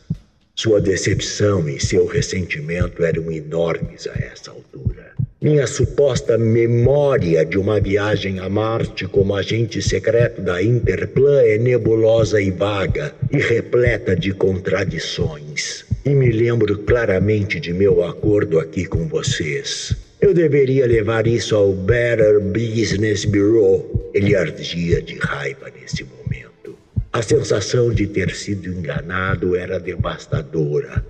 [0.55, 5.13] Sua decepção e seu ressentimento eram enormes a essa altura.
[5.39, 12.41] Minha suposta memória de uma viagem a Marte como agente secreto da Interplan é nebulosa
[12.41, 15.85] e vaga e repleta de contradições.
[16.07, 19.95] E me lembro claramente de meu acordo aqui com vocês.
[20.23, 24.11] Eu deveria levar isso ao Better Business Bureau.
[24.15, 26.79] Ele ardia de raiva nesse momento.
[27.13, 31.05] A sensação de ter sido enganado era devastadora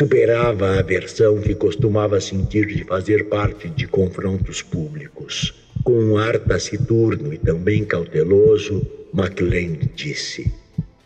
[0.00, 5.52] superava a aversão que costumava sentir de fazer parte de confrontos públicos.
[5.84, 8.80] Com um ar taciturno e também cauteloso,
[9.12, 10.50] MacLean disse: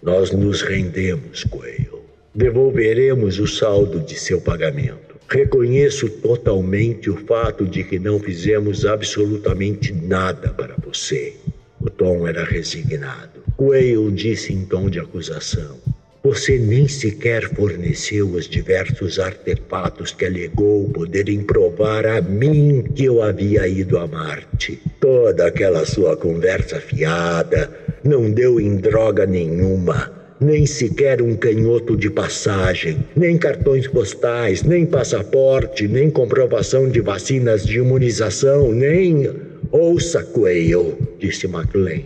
[0.00, 2.02] Nós nos rendemos, Coelho.
[2.33, 5.16] Devolveremos o saldo de seu pagamento.
[5.28, 11.35] Reconheço totalmente o fato de que não fizemos absolutamente nada para você.
[11.81, 13.42] O tom era resignado.
[13.56, 15.81] Coelho disse em tom de acusação:
[16.25, 23.22] você nem sequer forneceu os diversos artefatos que alegou poderem provar a mim que eu
[23.22, 24.81] havia ido a Marte.
[24.98, 27.70] Toda aquela sua conversa fiada
[28.02, 34.85] não deu em droga nenhuma nem sequer um canhoto de passagem, nem cartões postais, nem
[34.85, 39.31] passaporte, nem comprovação de vacinas de imunização, nem.
[39.70, 42.02] Ouça, Quayle, disse McLean.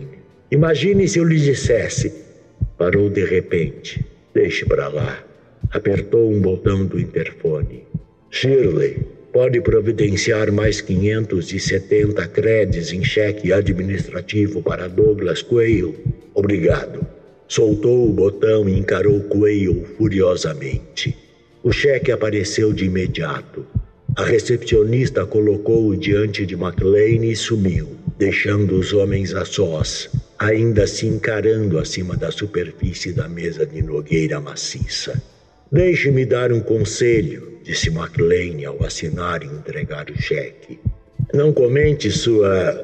[0.51, 2.18] Imagine se eu lhe dissesse.
[2.79, 4.05] Parou de repente.
[4.33, 5.21] Deixe para lá.
[5.69, 7.83] Apertou um botão do interfone.
[8.31, 8.99] Shirley,
[9.33, 15.93] pode providenciar mais 570 créditos em cheque administrativo para Douglas Quayle?
[16.33, 17.05] Obrigado.
[17.49, 21.17] Soltou o botão e encarou Quayle furiosamente.
[21.61, 23.67] O cheque apareceu de imediato.
[24.15, 30.09] A recepcionista colocou-o diante de McLean e sumiu, deixando os homens a sós,
[30.39, 35.21] ainda se encarando acima da superfície da mesa de nogueira maciça.
[35.69, 40.79] Deixe-me dar um conselho, disse McLean ao assinar e entregar o cheque.
[41.33, 42.81] Não comente sua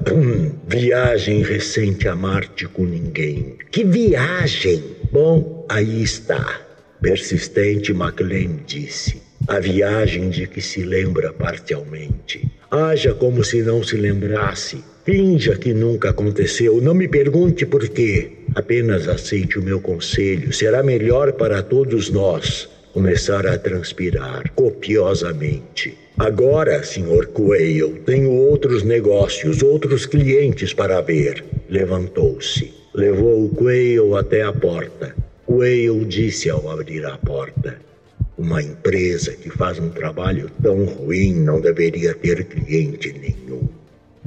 [0.67, 3.55] viagem recente a Marte com ninguém.
[3.71, 4.83] Que viagem?
[5.11, 6.61] Bom, aí está.
[7.01, 9.23] Persistente, McLean disse.
[9.47, 12.51] A viagem de que se lembra parcialmente.
[12.69, 14.83] Haja como se não se lembrasse.
[15.05, 16.81] Finja que nunca aconteceu.
[16.81, 18.31] Não me pergunte por quê.
[18.55, 20.51] Apenas aceite o meu conselho.
[20.51, 25.95] Será melhor para todos nós começar a transpirar copiosamente.
[26.17, 27.27] Agora, Sr.
[27.27, 31.45] Quayle, tenho outros negócios, outros clientes para ver.
[31.69, 32.73] Levantou-se.
[32.91, 35.15] Levou o Quayle até a porta.
[35.45, 37.77] Quayle disse ao abrir a porta:
[38.35, 43.69] Uma empresa que faz um trabalho tão ruim não deveria ter cliente nenhum.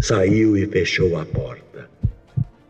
[0.00, 1.90] Saiu e fechou a porta.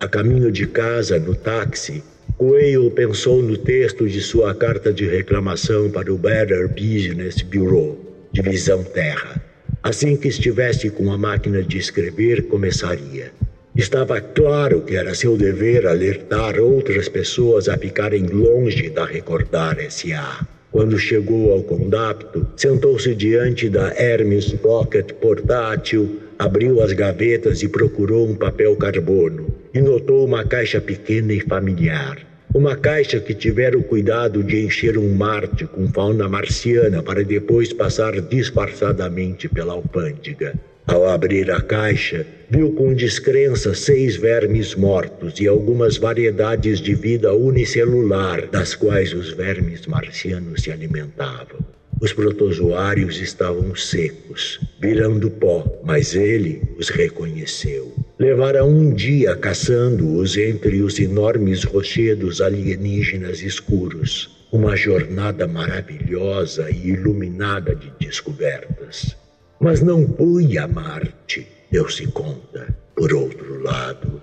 [0.01, 2.03] A caminho de casa, no táxi,
[2.39, 7.99] Coelho pensou no texto de sua carta de reclamação para o Better Business Bureau,
[8.33, 9.43] Divisão Terra.
[9.83, 13.33] Assim que estivesse com a máquina de escrever, começaria.
[13.77, 20.47] Estava claro que era seu dever alertar outras pessoas a ficarem longe da Recordar S.A.
[20.71, 28.29] Quando chegou ao condapto, sentou-se diante da Hermes Pocket portátil, abriu as gavetas e procurou
[28.29, 32.19] um papel carbono, e notou uma caixa pequena e familiar.
[32.55, 37.73] Uma caixa que tivera o cuidado de encher um Marte com fauna marciana para depois
[37.73, 40.55] passar disfarçadamente pela alfândega.
[40.87, 47.35] Ao abrir a caixa, viu com descrença seis vermes mortos e algumas variedades de vida
[47.35, 51.78] unicelular das quais os vermes marcianos se alimentavam.
[52.01, 57.93] Os protozoários estavam secos, virando pó, mas ele os reconheceu.
[58.19, 64.47] Levara um dia caçando-os entre os enormes rochedos alienígenas escuros.
[64.53, 69.17] Uma jornada maravilhosa e iluminada de descobertas.
[69.61, 72.75] Mas não fui a Marte, deu-se conta.
[72.95, 74.23] Por outro lado,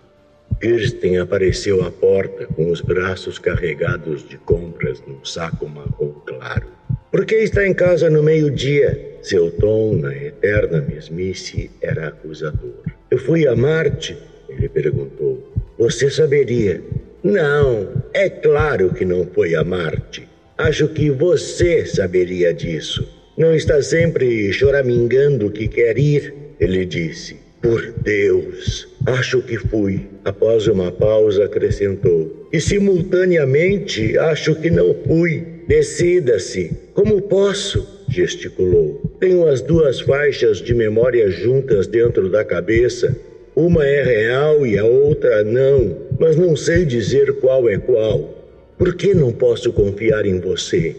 [0.61, 6.67] Kirsten apareceu à porta com os braços carregados de compras num saco marrom claro.
[7.15, 9.19] Por que está em casa no meio-dia?
[9.21, 12.83] Seu tom, na eterna mesmice, era acusador.
[13.09, 14.17] Eu fui a Marte?
[14.49, 15.41] Ele perguntou.
[15.79, 16.81] Você saberia.
[17.23, 20.27] Não, é claro que não foi a Marte.
[20.57, 23.07] Acho que você saberia disso.
[23.37, 26.33] Não está sempre choramingando que quer ir?
[26.59, 27.37] Ele disse.
[27.61, 30.01] Por Deus, acho que fui.
[30.25, 32.49] Após uma pausa, acrescentou.
[32.51, 35.54] E simultaneamente acho que não fui.
[35.67, 36.71] Decida-se.
[36.93, 37.95] Como posso?
[38.07, 39.01] gesticulou.
[39.19, 43.15] Tenho as duas faixas de memória juntas dentro da cabeça.
[43.55, 48.33] Uma é real e a outra não, mas não sei dizer qual é qual.
[48.77, 50.95] Por que não posso confiar em você?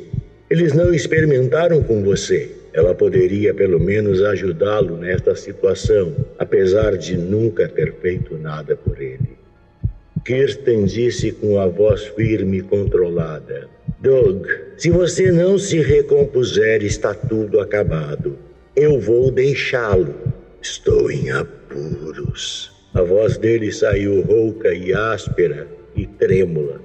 [0.51, 2.51] Eles não experimentaram com você.
[2.73, 9.37] Ela poderia pelo menos ajudá-lo nesta situação, apesar de nunca ter feito nada por ele.
[10.25, 13.69] Kirsten disse com a voz firme e controlada:
[13.99, 18.37] Doug, se você não se recompuser, está tudo acabado.
[18.77, 20.15] Eu vou deixá-lo.
[20.61, 22.71] Estou em apuros.
[22.93, 25.67] A voz dele saiu rouca e áspera
[25.97, 26.79] e trêmula.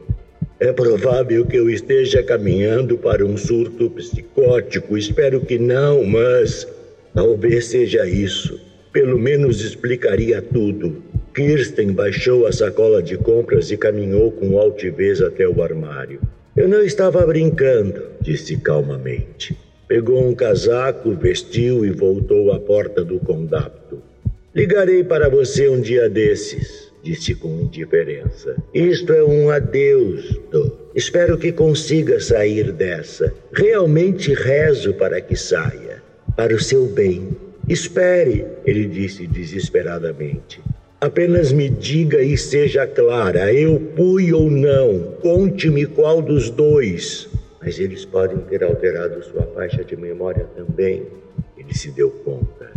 [0.57, 4.97] É provável que eu esteja caminhando para um surto psicótico.
[4.97, 6.65] Espero que não, mas
[7.13, 8.57] talvez seja isso.
[8.93, 11.03] Pelo menos explicaria tudo.
[11.33, 16.21] Kirsten baixou a sacola de compras e caminhou com altivez até o armário.
[16.55, 19.57] Eu não estava brincando, disse calmamente.
[19.87, 24.01] Pegou um casaco, vestiu e voltou à porta do condapto.
[24.53, 28.57] Ligarei para você um dia desses, disse com indiferença.
[28.73, 30.77] Isto é um adeus, Do.
[30.93, 33.33] Espero que consiga sair dessa.
[33.53, 36.03] Realmente rezo para que saia.
[36.35, 37.29] Para o seu bem.
[37.69, 40.61] Espere, ele disse desesperadamente.
[41.01, 45.15] Apenas me diga e seja clara, eu fui ou não.
[45.19, 47.27] Conte-me qual dos dois.
[47.59, 51.07] Mas eles podem ter alterado sua faixa de memória também.
[51.57, 52.69] Ele se deu conta.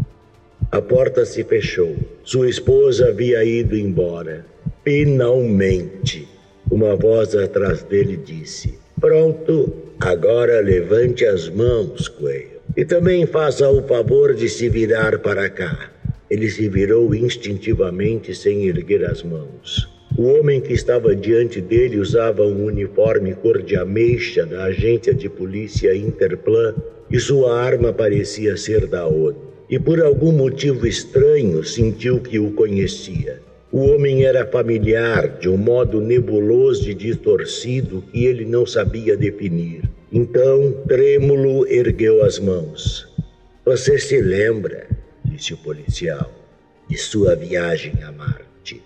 [0.72, 1.94] A porta se fechou.
[2.22, 4.46] Sua esposa havia ido embora.
[4.82, 6.26] Finalmente.
[6.70, 9.70] Uma voz atrás dele disse: Pronto,
[10.00, 12.62] agora levante as mãos, Coelho.
[12.74, 15.93] E também faça o favor de se virar para cá.
[16.30, 19.88] Ele se virou instintivamente sem erguer as mãos.
[20.16, 25.28] O homem que estava diante dele usava um uniforme cor de ameixa da agência de
[25.28, 26.74] polícia Interplan
[27.10, 29.36] e sua arma parecia ser da ONU.
[29.68, 33.40] E por algum motivo estranho sentiu que o conhecia.
[33.72, 39.82] O homem era familiar, de um modo nebuloso e distorcido que ele não sabia definir.
[40.12, 43.12] Então, trêmulo, ergueu as mãos.
[43.64, 44.86] Você se lembra?
[45.52, 46.30] O policial,
[46.88, 48.82] de sua viagem a Marte.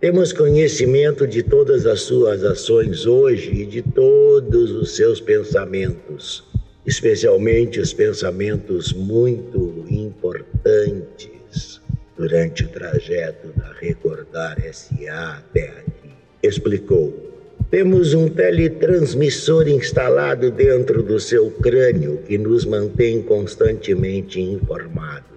[0.00, 6.44] Temos conhecimento de todas as suas ações hoje e de todos os seus pensamentos,
[6.84, 11.80] especialmente os pensamentos muito importantes
[12.16, 16.10] durante o trajeto da Recordar SA até aqui.
[16.42, 17.30] Explicou.
[17.70, 25.31] Temos um teletransmissor instalado dentro do seu crânio que nos mantém constantemente informados.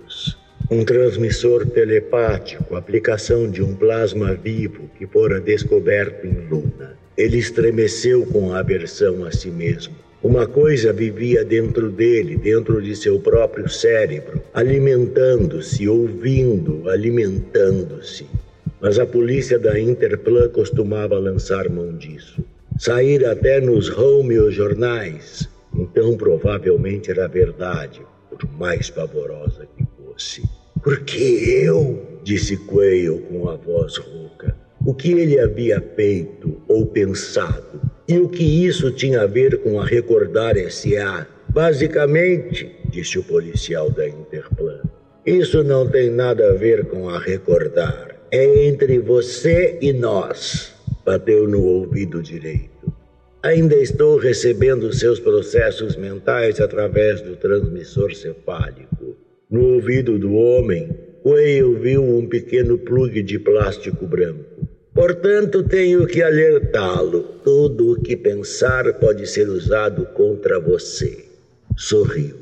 [0.72, 6.98] Um transmissor telepático, aplicação de um plasma vivo que fora descoberto em Luna.
[7.16, 9.94] Ele estremeceu com a aversão a si mesmo.
[10.24, 18.26] Uma coisa vivia dentro dele, dentro de seu próprio cérebro, alimentando-se, ouvindo, alimentando-se.
[18.82, 22.44] Mas a polícia da Interplan costumava lançar mão disso.
[22.80, 23.88] Sair até nos
[24.50, 25.48] jornais.
[25.76, 28.02] Então provavelmente era verdade,
[28.32, 30.44] por mais pavorosa que fosse.
[30.82, 34.56] Porque eu, disse Quayle com a voz rouca,
[34.86, 39.80] o que ele havia feito ou pensado e o que isso tinha a ver com
[39.80, 41.28] a Recordar S.A.
[41.50, 44.82] Basicamente, disse o policial da Interplan,
[45.26, 48.16] isso não tem nada a ver com a Recordar.
[48.32, 50.74] É entre você e nós.
[51.04, 52.94] Bateu no ouvido direito.
[53.42, 59.16] Ainda estou recebendo seus processos mentais através do transmissor cefálico.
[59.50, 60.90] No ouvido do homem,
[61.24, 64.68] Whale viu um pequeno plugue de plástico branco.
[64.94, 67.22] Portanto, tenho que alertá-lo.
[67.44, 71.26] Tudo o que pensar pode ser usado contra você.
[71.78, 72.36] Sorriu.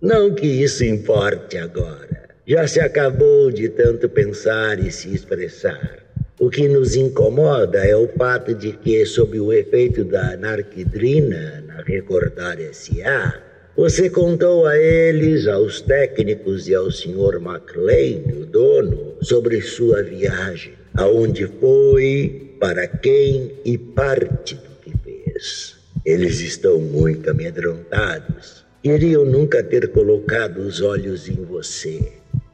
[0.00, 2.28] Não que isso importe agora.
[2.46, 5.98] Já se acabou de tanto pensar e se expressar.
[6.40, 11.82] O que nos incomoda é o fato de que, sob o efeito da narquidrina na
[11.82, 13.47] Recordar S.A.,
[13.78, 17.40] você contou a eles, aos técnicos e ao Sr.
[17.40, 25.76] McLean, o dono, sobre sua viagem, aonde foi, para quem e parte do que fez.
[26.04, 28.64] Eles estão muito amedrontados.
[28.82, 32.00] Queriam nunca ter colocado os olhos em você,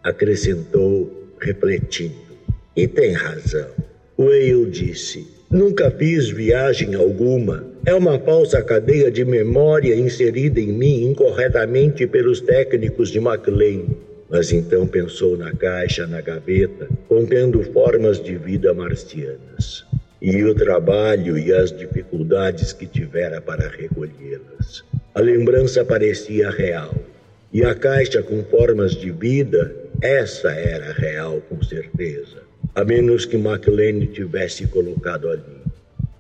[0.02, 2.36] acrescentou, refletindo.
[2.76, 3.70] E tem razão.
[4.18, 7.73] Whale disse: Nunca fiz viagem alguma.
[7.86, 13.82] É uma falsa cadeia de memória inserida em mim incorretamente pelos técnicos de MacLean.
[14.30, 19.84] Mas então pensou na caixa na gaveta, contendo formas de vida marcianas,
[20.20, 24.82] e o trabalho e as dificuldades que tivera para recolhê-las.
[25.14, 26.94] A lembrança parecia real,
[27.52, 33.36] e a caixa com formas de vida, essa era real com certeza a menos que
[33.36, 35.63] McLean tivesse colocado ali.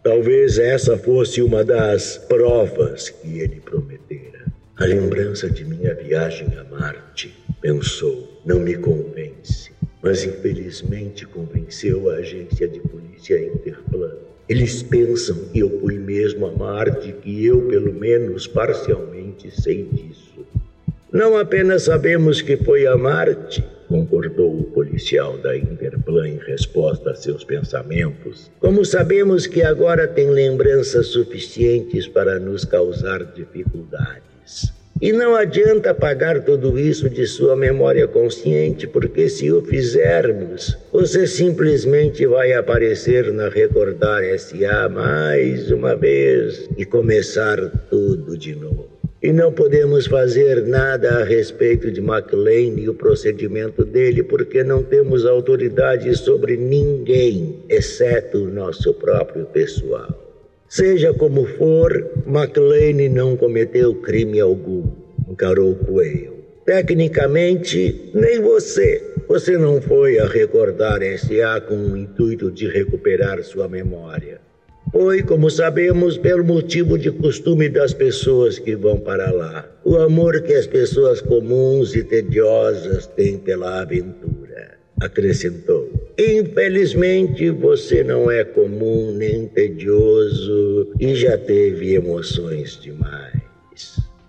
[0.04, 4.44] Talvez essa fosse uma das provas que ele prometera.
[4.76, 12.16] A lembrança de minha viagem a Marte, pensou, não me convence, mas infelizmente convenceu a
[12.16, 14.12] agência de polícia Interplan.
[14.46, 20.44] Eles pensam que eu fui mesmo a Marte, que eu, pelo menos parcialmente, sei disso.
[21.10, 27.14] Não apenas sabemos que foi a Marte, concordou o policial da Interplan em resposta a
[27.14, 28.50] seus pensamentos.
[28.60, 34.72] Como sabemos que agora tem lembranças suficientes para nos causar dificuldades.
[35.02, 41.26] E não adianta apagar tudo isso de sua memória consciente, porque se o fizermos, você
[41.26, 47.58] simplesmente vai aparecer na Recordar SA mais uma vez e começar
[47.90, 48.93] tudo de novo.
[49.24, 54.82] E não podemos fazer nada a respeito de McLean e o procedimento dele, porque não
[54.82, 60.10] temos autoridade sobre ninguém, exceto o nosso próprio pessoal.
[60.68, 64.84] Seja como for, McLean não cometeu crime algum,
[65.26, 66.34] encarou Coelho.
[66.66, 69.10] Tecnicamente, nem você.
[69.26, 74.43] Você não foi a recordar SA com o intuito de recuperar sua memória.
[74.92, 79.68] Foi, como sabemos, pelo motivo de costume das pessoas que vão para lá.
[79.84, 85.90] O amor que as pessoas comuns e tediosas têm pela aventura, acrescentou.
[86.16, 93.42] Infelizmente, você não é comum nem tedioso e já teve emoções demais.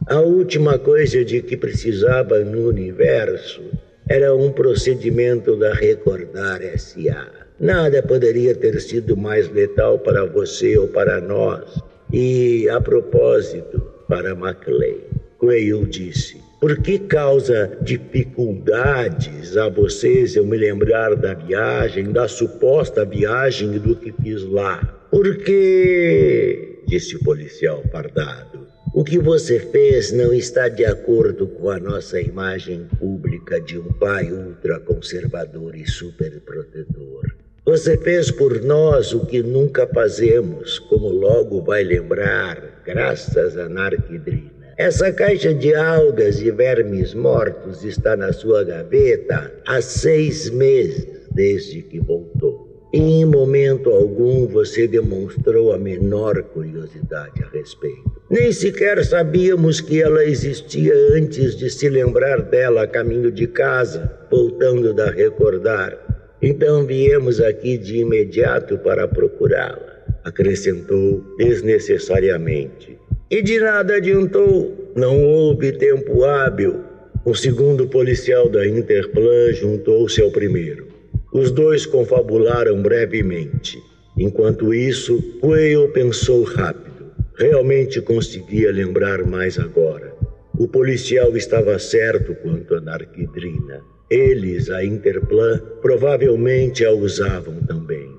[0.07, 3.61] A última coisa de que precisava no universo
[4.07, 7.44] era um procedimento da Recordar S.A.
[7.59, 11.81] Nada poderia ter sido mais letal para você ou para nós.
[12.11, 14.97] E, a propósito, para Maclean,
[15.39, 23.05] Quayle disse: por que causa dificuldades a vocês eu me lembrar da viagem, da suposta
[23.05, 24.81] viagem e do que fiz lá?
[25.11, 31.79] Porque, disse o policial fardado, o que você fez não está de acordo com a
[31.79, 37.44] nossa imagem pública de um pai ultraconservador e superprotetor.
[37.66, 44.51] Você fez por nós o que nunca fazemos, como logo vai lembrar, graças a Narquidrina.
[44.78, 51.82] Essa caixa de algas e vermes mortos está na sua gaveta há seis meses desde
[51.82, 52.88] que voltou.
[52.93, 58.22] E em momento algum você demonstrou a menor curiosidade a respeito.
[58.30, 64.20] Nem sequer sabíamos que ela existia antes de se lembrar dela a caminho de casa,
[64.30, 66.05] voltando da recordar.
[66.47, 72.99] Então viemos aqui de imediato para procurá-la, acrescentou desnecessariamente
[73.31, 76.83] e de nada adiantou, não houve tempo hábil.
[77.25, 80.85] O segundo policial da Interplan juntou-se ao primeiro.
[81.33, 83.79] Os dois confabularam brevemente.
[84.15, 87.11] Enquanto isso, Quayle pensou rápido.
[87.39, 90.13] Realmente conseguia lembrar mais agora.
[90.59, 93.94] O policial estava certo quanto a narquidrina.
[94.09, 98.09] Eles, a Interplan, provavelmente a usavam também.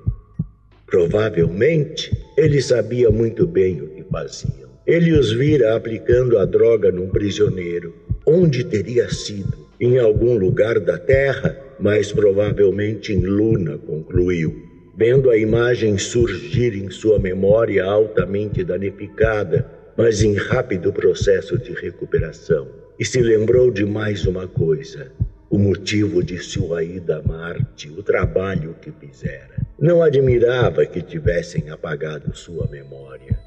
[0.85, 4.67] Provavelmente, ele sabia muito bem o que fazia.
[4.85, 7.93] Ele os vira aplicando a droga num prisioneiro.
[8.25, 9.67] Onde teria sido?
[9.79, 14.63] Em algum lugar da Terra, mas provavelmente em Luna, concluiu.
[14.97, 22.67] Vendo a imagem surgir em sua memória altamente danificada, mas em rápido processo de recuperação.
[22.99, 25.11] E se lembrou de mais uma coisa:
[25.49, 29.55] o motivo de sua ida a Marte, o trabalho que fizera.
[29.79, 33.39] Não admirava que tivessem apagado sua memória.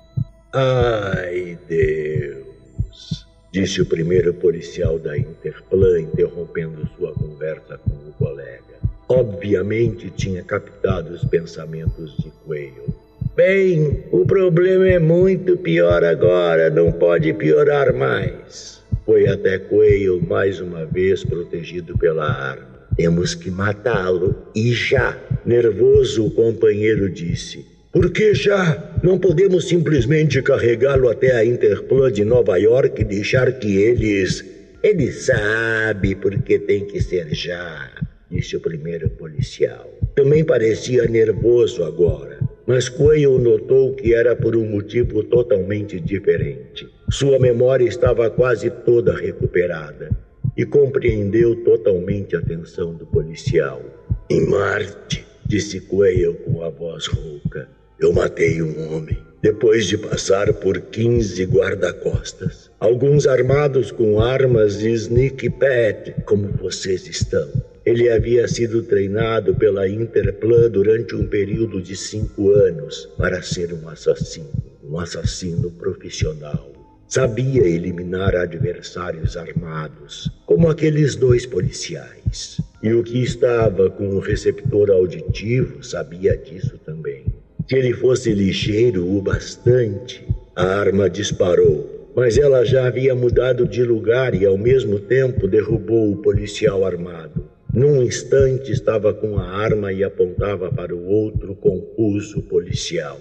[0.52, 8.80] Ai, Deus, disse o primeiro policial da Interplan, interrompendo sua conversa com o colega.
[9.08, 12.94] Obviamente tinha captado os pensamentos de Quayle.
[13.36, 18.79] Bem, o problema é muito pior agora, não pode piorar mais.
[19.04, 22.86] Foi até Quayle mais uma vez protegido pela arma.
[22.96, 25.18] Temos que matá-lo e já.
[25.44, 32.24] Nervoso, o companheiro disse: por que já não podemos simplesmente carregá-lo até a Interplan de
[32.24, 34.44] Nova York e deixar que eles.
[34.80, 37.90] Ele sabe porque tem que ser já,
[38.30, 39.92] disse o primeiro policial.
[40.14, 42.38] Também parecia nervoso agora,
[42.70, 46.88] mas Quayle notou que era por um motivo totalmente diferente.
[47.10, 50.08] Sua memória estava quase toda recuperada
[50.56, 53.82] e compreendeu totalmente a tensão do policial.
[54.30, 57.68] Em Marte, disse Quayle com a voz rouca.
[57.98, 59.18] Eu matei um homem.
[59.42, 67.08] Depois de passar por 15 guarda-costas, alguns armados com armas e sneak pad, como vocês
[67.08, 67.48] estão.
[67.84, 73.88] Ele havia sido treinado pela Interplan durante um período de cinco anos para ser um
[73.88, 74.50] assassino,
[74.84, 76.70] um assassino profissional.
[77.08, 82.60] Sabia eliminar adversários armados, como aqueles dois policiais.
[82.82, 87.24] E o que estava com o receptor auditivo sabia disso também.
[87.66, 93.82] Se ele fosse ligeiro o bastante, a arma disparou, mas ela já havia mudado de
[93.82, 97.49] lugar e ao mesmo tempo derrubou o policial armado.
[97.72, 103.20] Num instante estava com a arma e apontava para o outro confuso policial.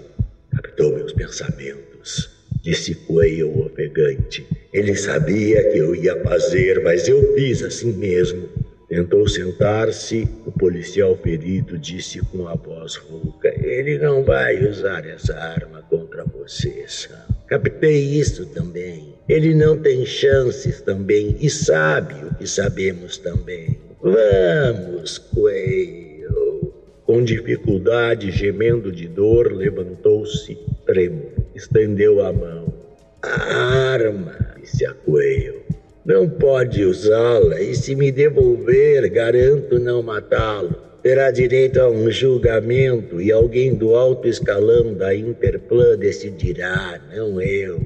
[0.50, 2.32] Captou meus pensamentos,
[2.64, 4.48] disse Quayle ofegante.
[4.74, 8.50] Ele sabia que eu ia fazer, mas eu fiz assim mesmo.
[8.90, 15.36] Tentou sentar-se, o policial ferido disse com a voz rouca: Ele não vai usar essa
[15.36, 17.24] arma contra você, Sam.
[17.46, 19.14] Captei isso também.
[19.28, 23.89] Ele não tem chances também e sabe o que sabemos também.
[24.02, 26.72] Vamos, Quayle.
[27.06, 32.74] Com dificuldade, gemendo de dor, levantou-se, trêmulo, estendeu a mão.
[33.22, 35.64] A arma, disse a Quayle.
[36.06, 40.74] Não pode usá-la e, se me devolver, garanto não matá-lo.
[41.04, 47.82] Terá direito a um julgamento e alguém do alto escalão da Interplan decidirá, não eu.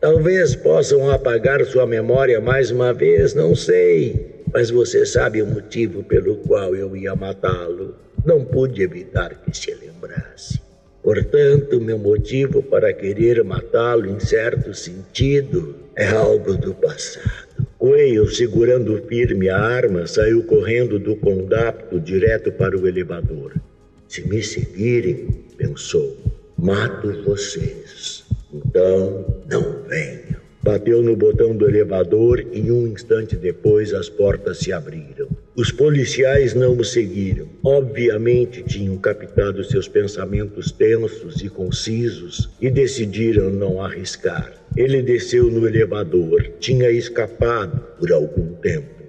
[0.00, 4.35] Talvez possam apagar sua memória mais uma vez, não sei.
[4.56, 7.94] Mas você sabe o motivo pelo qual eu ia matá-lo.
[8.24, 10.58] Não pude evitar que se lembrasse.
[11.02, 17.66] Portanto, meu motivo para querer matá-lo, em certo sentido, é algo do passado.
[17.76, 23.52] Coelho, segurando firme a arma, saiu correndo do condapto direto para o elevador.
[24.08, 26.16] Se me seguirem, pensou,
[26.56, 28.24] mato vocês.
[28.54, 30.25] Então, não venham.
[30.66, 35.28] Bateu no botão do elevador e um instante depois as portas se abriram.
[35.54, 37.46] Os policiais não o seguiram.
[37.62, 44.54] Obviamente tinham captado seus pensamentos tensos e concisos e decidiram não arriscar.
[44.76, 49.04] Ele desceu no elevador, tinha escapado por algum tempo.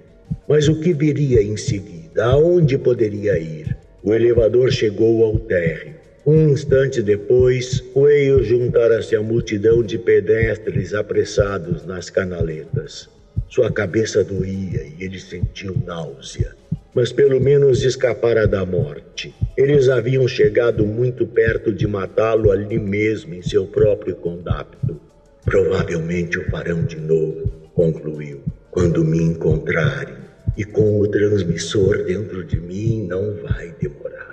[0.48, 2.24] Mas o que viria em seguida?
[2.26, 3.76] Aonde poderia ir?
[4.04, 5.97] O elevador chegou ao térreo.
[6.30, 13.08] Um instante depois, Coelho juntara-se à multidão de pedestres apressados nas canaletas.
[13.48, 16.54] Sua cabeça doía e ele sentiu náusea.
[16.94, 19.34] Mas pelo menos escapara da morte.
[19.56, 25.00] Eles haviam chegado muito perto de matá-lo ali mesmo, em seu próprio condapto.
[25.46, 30.16] Provavelmente o farão de novo, concluiu, quando me encontrarem.
[30.58, 34.27] E com o transmissor dentro de mim não vai demorar.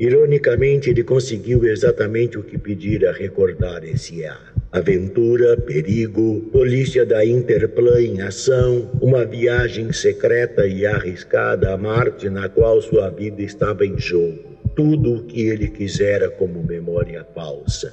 [0.00, 4.34] Ironicamente, ele conseguiu exatamente o que pedira recordar esse A.
[4.72, 12.48] Aventura, perigo, polícia da Interplan em ação, uma viagem secreta e arriscada a Marte na
[12.48, 14.58] qual sua vida estava em jogo.
[14.74, 17.92] Tudo o que ele quisera como memória falsa.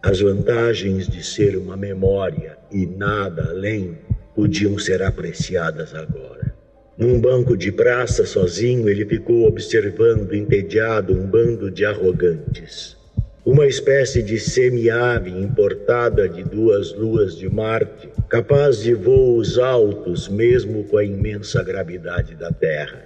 [0.00, 3.98] As vantagens de ser uma memória e nada além
[4.32, 6.51] podiam ser apreciadas agora.
[6.96, 12.96] Num banco de praça, sozinho, ele ficou observando, entediado, um bando de arrogantes.
[13.44, 20.84] Uma espécie de semi-ave importada de duas luas de Marte, capaz de voos altos, mesmo
[20.84, 23.02] com a imensa gravidade da Terra.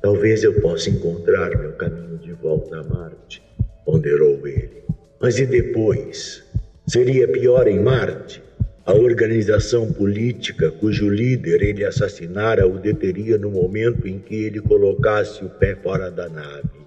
[0.00, 3.42] Talvez eu possa encontrar meu caminho de volta a Marte,
[3.84, 4.84] ponderou ele.
[5.20, 6.44] Mas e depois?
[6.86, 8.45] Seria pior em Marte?
[8.86, 15.44] A organização política cujo líder ele assassinara o deteria no momento em que ele colocasse
[15.44, 16.86] o pé fora da nave.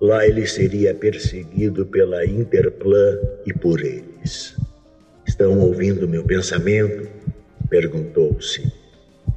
[0.00, 3.16] Lá ele seria perseguido pela Interplan
[3.46, 4.56] e por eles.
[5.24, 7.08] Estão ouvindo meu pensamento?
[7.70, 8.64] Perguntou-se.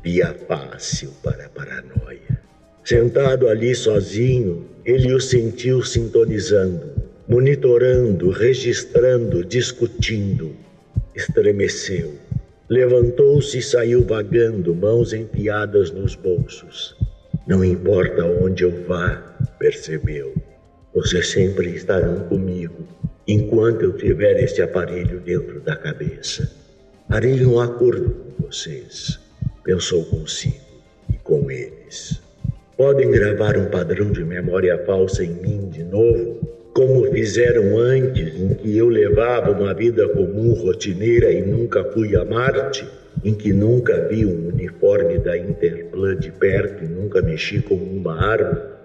[0.03, 2.41] Via fácil para a paranoia.
[2.83, 6.89] Sentado ali sozinho, ele o sentiu sintonizando,
[7.27, 10.55] monitorando, registrando, discutindo
[11.15, 12.13] Estremeceu.
[12.69, 16.95] Levantou-se e saiu vagando, mãos enfiadas nos bolsos.
[17.47, 19.15] Não importa onde eu vá,
[19.57, 20.35] percebeu.
[20.93, 22.87] Vocês sempre estarão comigo
[23.27, 26.51] enquanto eu tiver esse aparelho dentro da cabeça.
[27.07, 29.19] Farei um acordo com vocês,
[29.63, 30.55] pensou consigo
[31.11, 32.21] e com eles.
[32.77, 38.53] Podem gravar um padrão de memória falsa em mim de novo como fizeram antes, em
[38.53, 42.87] que eu levava uma vida comum, rotineira e nunca fui a Marte,
[43.23, 48.23] em que nunca vi um uniforme da Interplan de perto e nunca mexi com uma
[48.23, 48.79] arma,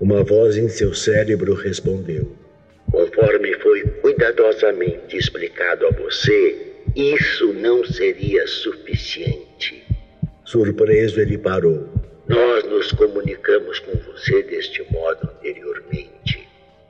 [0.00, 2.32] uma voz em seu cérebro respondeu:
[2.90, 9.84] Conforme foi cuidadosamente explicado a você, isso não seria suficiente.
[10.44, 11.88] Surpreso, ele parou.
[12.28, 16.43] Nós nos comunicamos com você deste modo anteriormente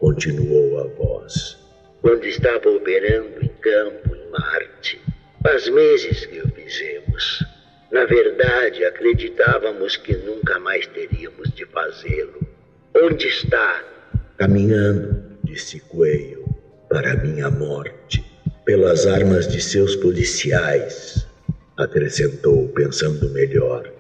[0.05, 1.57] continuou a voz.
[2.03, 5.01] Quando estava operando em campo, em Marte,
[5.43, 7.43] faz meses que o fizemos.
[7.91, 12.47] Na verdade, acreditávamos que nunca mais teríamos de fazê-lo.
[12.95, 13.83] Onde está?
[14.37, 16.45] Caminhando, disse Coelho,
[16.91, 18.23] para minha morte,
[18.67, 21.27] pelas armas de seus policiais,
[21.79, 23.91] acrescentou, pensando melhor.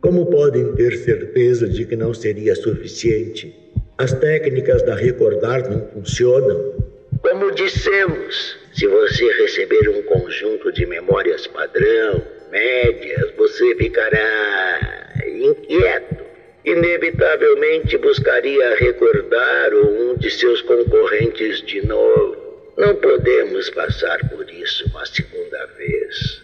[0.00, 3.67] Como podem ter certeza de que não seria suficiente?
[3.98, 6.72] As técnicas da Recordar não funcionam.
[7.20, 16.24] Como dissemos, se você receber um conjunto de memórias padrão, médias, você ficará inquieto.
[16.64, 22.36] Inevitavelmente buscaria recordar um de seus concorrentes de novo.
[22.76, 26.40] Não podemos passar por isso uma segunda vez.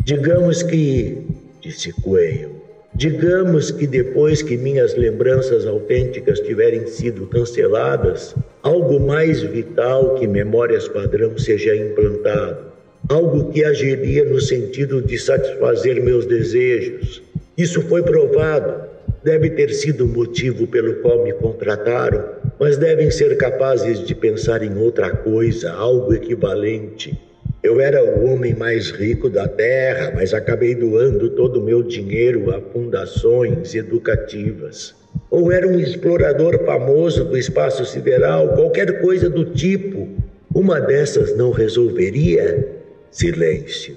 [0.00, 1.24] Digamos que,
[1.60, 2.55] disse Coelho,
[2.96, 10.88] Digamos que depois que minhas lembranças autênticas tiverem sido canceladas, algo mais vital que memórias
[10.88, 12.72] padrão seja implantado,
[13.10, 17.22] algo que agiria no sentido de satisfazer meus desejos.
[17.58, 18.88] Isso foi provado.
[19.22, 22.24] Deve ter sido o motivo pelo qual me contrataram,
[22.58, 27.14] mas devem ser capazes de pensar em outra coisa, algo equivalente.
[27.62, 32.54] Eu era o homem mais rico da terra, mas acabei doando todo o meu dinheiro
[32.54, 34.94] a fundações educativas.
[35.30, 40.08] Ou era um explorador famoso do espaço sideral, qualquer coisa do tipo.
[40.54, 42.68] Uma dessas não resolveria?
[43.10, 43.96] Silêncio.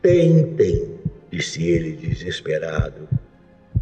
[0.00, 0.88] Tentem,
[1.30, 3.06] disse ele desesperado.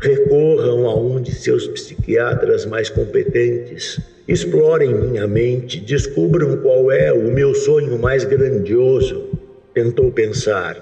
[0.00, 4.00] Recorram a um de seus psiquiatras mais competentes.
[4.28, 9.26] Explorem minha mente, descubram qual é o meu sonho mais grandioso.
[9.72, 10.76] Tentou pensar.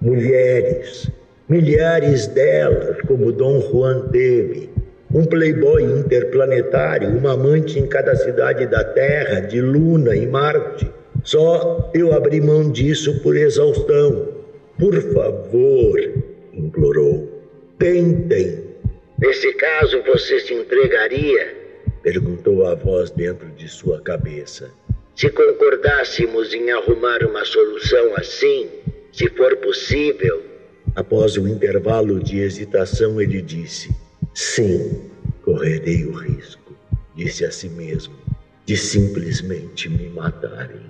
[0.00, 1.08] Mulheres,
[1.48, 4.68] milhares delas, como Dom Juan teve.
[5.14, 10.90] Um playboy interplanetário, uma amante em cada cidade da Terra, de Luna e Marte.
[11.22, 14.26] Só eu abri mão disso por exaustão.
[14.76, 16.00] Por favor,
[16.52, 17.28] implorou.
[17.78, 18.64] Tentem.
[19.20, 21.57] Nesse caso, você se entregaria?
[22.02, 24.70] Perguntou a voz dentro de sua cabeça.
[25.16, 28.68] Se concordássemos em arrumar uma solução assim,
[29.12, 30.42] se for possível.
[30.94, 33.90] Após um intervalo de hesitação, ele disse:
[34.32, 35.10] Sim,
[35.42, 36.76] correrei o risco,
[37.16, 38.14] disse a si mesmo,
[38.64, 40.86] de simplesmente me matarem.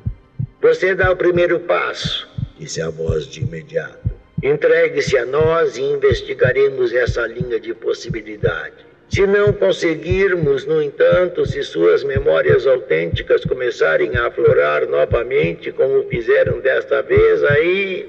[0.60, 2.28] Você dá o primeiro passo,
[2.58, 4.10] disse a voz de imediato.
[4.42, 8.87] Entregue-se a nós e investigaremos essa linha de possibilidade.
[9.08, 16.60] Se não conseguirmos, no entanto, se suas memórias autênticas começarem a aflorar novamente, como fizeram
[16.60, 18.08] desta vez, aí.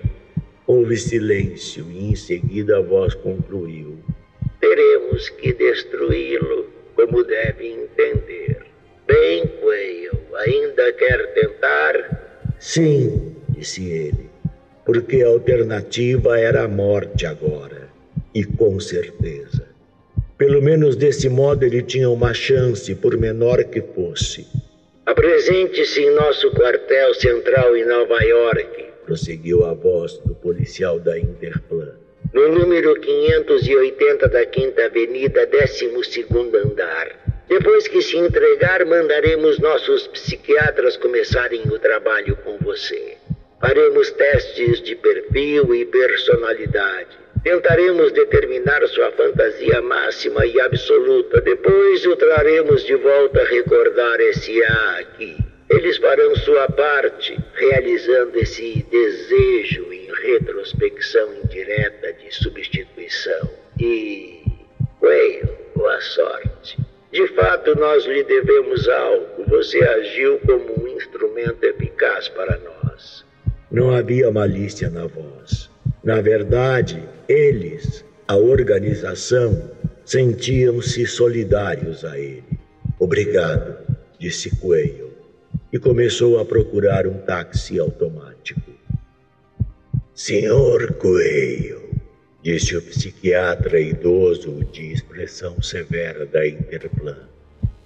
[0.68, 3.98] Houve silêncio e em seguida a voz concluiu:
[4.60, 8.66] Teremos que destruí-lo, como deve entender.
[9.08, 12.54] Bem, Quayle, ainda quer tentar?
[12.60, 14.30] Sim, disse ele
[14.92, 17.90] porque a alternativa era a morte agora,
[18.34, 19.69] e com certeza.
[20.40, 24.48] Pelo menos desse modo ele tinha uma chance, por menor que fosse.
[25.06, 31.94] Apresente-se em nosso quartel central em Nova York, prosseguiu a voz do policial da Interplan.
[32.34, 36.26] No número 580 da Quinta Avenida, 12
[36.64, 37.44] andar.
[37.50, 43.18] Depois que se entregar, mandaremos nossos psiquiatras começarem o trabalho com você.
[43.60, 47.18] Faremos testes de perfil e personalidade.
[47.44, 51.40] Tentaremos determinar sua fantasia máxima e absoluta.
[51.40, 55.38] Depois o traremos de volta a recordar esse A aqui.
[55.70, 63.50] Eles farão sua parte, realizando esse desejo em retrospecção indireta de substituição.
[63.80, 64.44] E.
[65.02, 66.78] Whale, boa sorte.
[67.12, 69.46] De fato, nós lhe devemos algo.
[69.48, 73.26] Você agiu como um instrumento eficaz para nós.
[73.72, 75.69] Não havia malícia na voz.
[76.04, 79.70] Na verdade, eles, a organização,
[80.06, 82.44] sentiam-se solidários a ele.
[82.98, 83.78] Obrigado,
[84.18, 85.12] disse Coelho,
[85.72, 88.62] e começou a procurar um táxi automático.
[90.16, 91.90] Senhor Coelho,
[92.42, 97.28] disse o psiquiatra idoso de expressão severa da Interplan.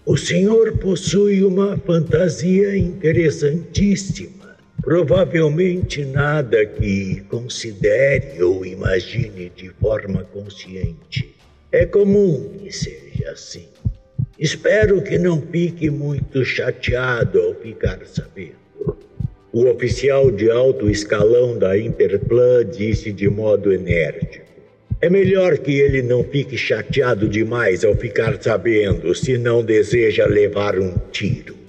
[0.06, 4.43] O senhor possui uma fantasia interessantíssima
[4.82, 11.36] Provavelmente nada que considere ou imagine de forma consciente.
[11.72, 13.68] É comum que seja assim.
[14.38, 18.64] Espero que não fique muito chateado ao ficar sabendo.
[19.54, 24.44] O oficial de alto escalão da Interplan disse de modo enérgico.
[25.00, 30.80] É melhor que ele não fique chateado demais ao ficar sabendo, se não deseja levar
[30.80, 31.63] um tiro.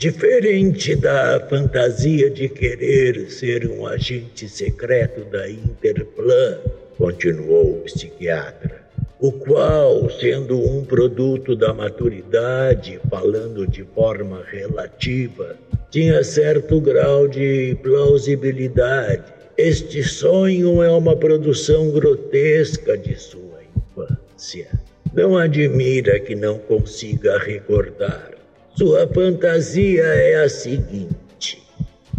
[0.00, 6.58] Diferente da fantasia de querer ser um agente secreto da Interplan,
[6.96, 8.80] continuou o psiquiatra,
[9.20, 15.58] o qual, sendo um produto da maturidade, falando de forma relativa,
[15.90, 19.24] tinha certo grau de plausibilidade.
[19.58, 24.66] Este sonho é uma produção grotesca de sua infância.
[25.12, 28.39] Não admira que não consiga recordar
[28.76, 31.62] sua fantasia é a seguinte: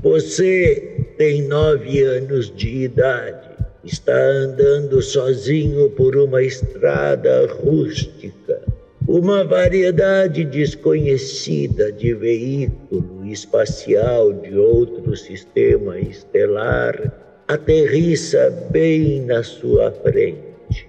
[0.02, 3.49] você tem nove anos de idade,
[3.84, 8.62] está andando sozinho por uma estrada rústica.
[9.08, 17.12] Uma variedade desconhecida de veículo espacial de outro sistema estelar
[17.47, 20.88] aterrissa bem na sua frente.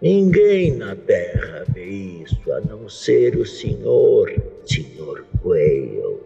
[0.00, 5.24] Ninguém na Terra vê isso a não ser o Senhor Sr.
[5.42, 6.20] Quayle.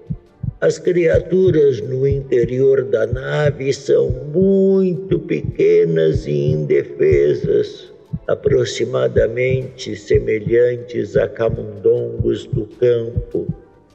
[0.61, 7.93] As criaturas no interior da nave são muito pequenas e indefesas,
[8.27, 13.47] aproximadamente semelhantes a camundongos do campo,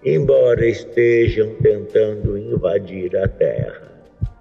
[0.05, 3.88] embora estejam tentando invadir a Terra.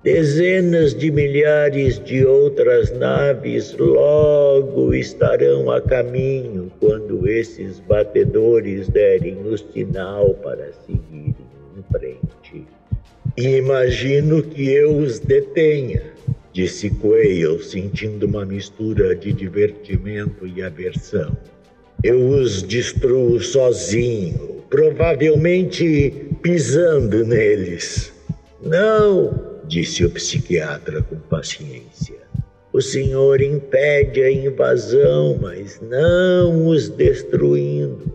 [0.05, 9.59] Dezenas de milhares de outras naves logo estarão a caminho quando esses batedores derem o
[9.59, 11.35] sinal para seguirem
[11.77, 12.65] em frente.
[13.37, 16.05] Imagino que eu os detenha,
[16.53, 21.37] disse Quayle, sentindo uma mistura de divertimento e aversão.
[22.05, 28.13] Eu os destruo sozinho, provavelmente pisando neles.
[28.63, 32.17] Não, disse o psiquiatra com paciência.
[32.73, 38.13] O senhor impede a invasão, mas não os destruindo.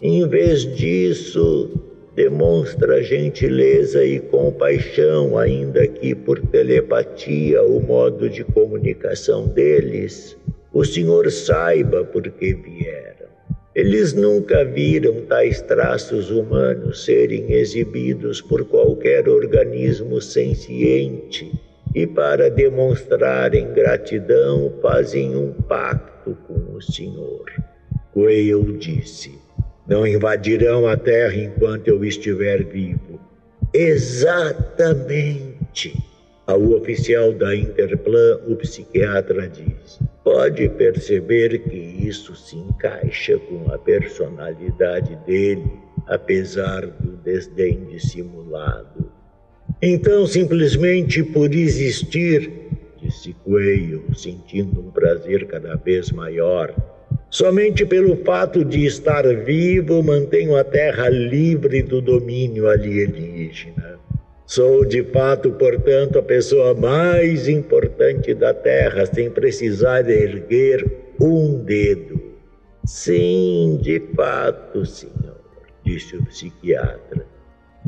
[0.00, 1.70] Em vez disso,
[2.14, 10.36] demonstra gentileza e compaixão, ainda que por telepatia o modo de comunicação deles,
[10.72, 13.23] o senhor saiba por que vieram.
[13.74, 21.50] Eles nunca viram tais traços humanos serem exibidos por qualquer organismo senciente
[21.92, 27.50] e, para demonstrarem gratidão, fazem um pacto com o Senhor.
[28.12, 29.36] Quayle disse:
[29.88, 33.18] Não invadirão a terra enquanto eu estiver vivo.
[33.72, 35.34] Exatamente.
[36.46, 43.76] Ao oficial da Interplan, o psiquiatra diz: Pode perceber que isso se encaixa com a
[43.76, 45.70] personalidade dele,
[46.06, 49.12] apesar do desdém dissimulado.
[49.82, 52.50] Então, simplesmente por existir,
[53.02, 56.74] disse Coelho, sentindo um prazer cada vez maior,
[57.28, 63.98] somente pelo fato de estar vivo, mantenho a Terra livre do domínio alienígena.
[64.54, 70.86] Sou de fato, portanto, a pessoa mais importante da Terra, sem precisar erguer
[71.20, 72.22] um dedo.
[72.86, 75.40] Sim, de fato, senhor,
[75.84, 77.26] disse o psiquiatra.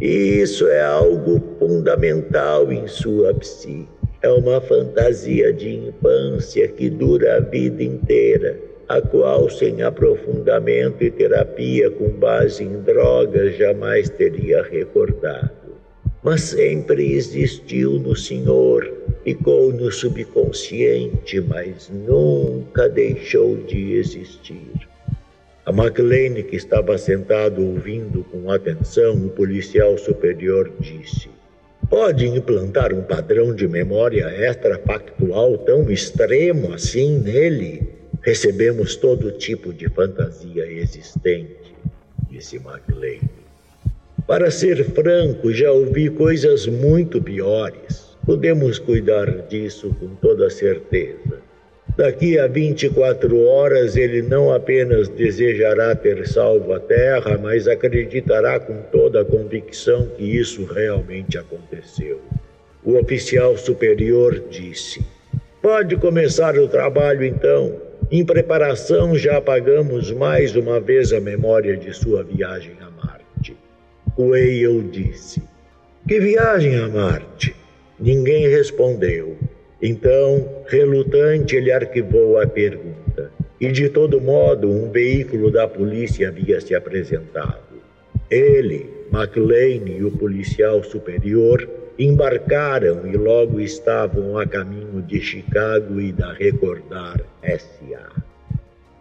[0.00, 3.86] Isso é algo fundamental em sua psique.
[4.20, 8.58] É uma fantasia de infância que dura a vida inteira,
[8.88, 15.55] a qual, sem aprofundamento e terapia com base em drogas, jamais teria recordado
[16.26, 24.88] mas sempre existiu no Senhor, ficou no subconsciente, mas nunca deixou de existir.
[25.64, 31.30] A McLean, que estava sentado ouvindo com atenção, o policial superior disse:
[31.88, 37.88] Pode implantar um padrão de memória extrafactual tão extremo assim nele?
[38.20, 41.72] Recebemos todo tipo de fantasia existente,
[42.28, 43.35] disse McLean.
[44.26, 48.16] Para ser franco, já ouvi coisas muito piores.
[48.26, 51.38] Podemos cuidar disso com toda certeza.
[51.96, 58.82] Daqui a 24 horas, ele não apenas desejará ter salvo a terra, mas acreditará com
[58.90, 62.20] toda a convicção que isso realmente aconteceu.
[62.84, 65.06] O oficial superior disse:
[65.62, 67.80] Pode começar o trabalho então.
[68.10, 72.76] Em preparação, já apagamos mais uma vez a memória de sua viagem
[74.18, 75.42] Whale disse:
[76.08, 77.54] Que viagem a Marte?
[78.00, 79.36] Ninguém respondeu.
[79.82, 83.30] Então, relutante, ele arquivou a pergunta.
[83.60, 87.76] E de todo modo, um veículo da polícia havia se apresentado.
[88.30, 96.12] Ele, McLean e o policial superior embarcaram e logo estavam a caminho de Chicago e
[96.12, 98.10] da Recordar SA.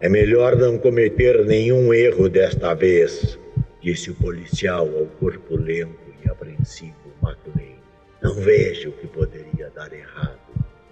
[0.00, 3.38] É melhor não cometer nenhum erro desta vez,
[3.86, 7.78] disse o policial ao corpulento e apreensivo McLean.
[8.20, 10.40] Não vejo o que poderia dar errado,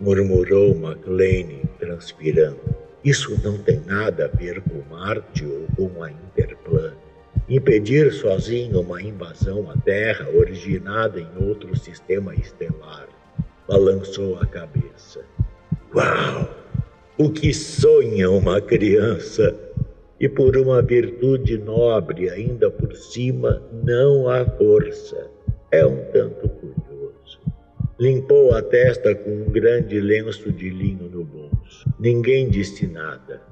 [0.01, 2.61] murmurou McLean, transpirando.
[3.05, 6.95] Isso não tem nada a ver com Marte ou com a Interplan.
[7.49, 13.09] Impedir sozinho uma invasão à Terra originada em outro sistema estelar.
[13.67, 15.25] Balançou a cabeça.
[15.93, 16.49] Uau!
[17.19, 19.64] O que sonha uma criança?
[20.21, 25.29] E por uma virtude nobre ainda por cima, não há força.
[25.71, 27.41] É um tanto curioso.
[27.99, 31.89] Limpou a testa com um grande lenço de linho no bolso.
[31.99, 33.43] Ninguém disse nada.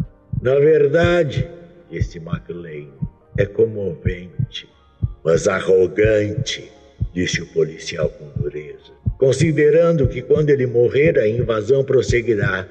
[0.40, 1.48] Na verdade,
[1.90, 2.88] disse McLean,
[3.36, 4.68] é comovente,
[5.24, 6.70] mas arrogante,
[7.12, 8.92] disse o policial com dureza.
[9.18, 12.68] Considerando que quando ele morrer a invasão prosseguirá,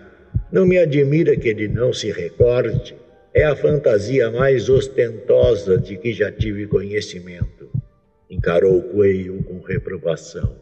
[0.51, 2.95] não me admira que ele não se recorde
[3.33, 7.69] é a fantasia mais ostentosa de que já tive conhecimento.
[8.29, 10.55] Encarou Coelho com reprovação.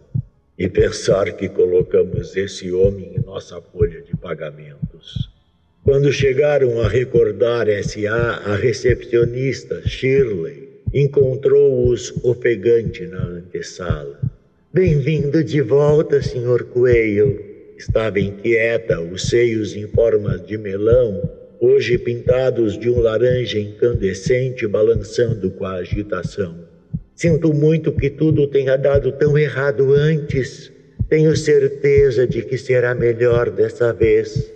[0.58, 5.30] E pensar que colocamos esse homem em nossa folha de pagamentos.
[5.84, 14.20] Quando chegaram a recordar S.A., a recepcionista Shirley encontrou-os ofegante na antessala.
[14.72, 16.66] Bem-vindo de volta, Sr.
[16.66, 17.44] Coelho.
[17.78, 25.52] Estava inquieta, os seios em formas de melão, hoje pintados de um laranja incandescente balançando
[25.52, 26.68] com a agitação.
[27.14, 30.72] Sinto muito que tudo tenha dado tão errado antes.
[31.10, 34.50] Tenho certeza de que será melhor dessa vez.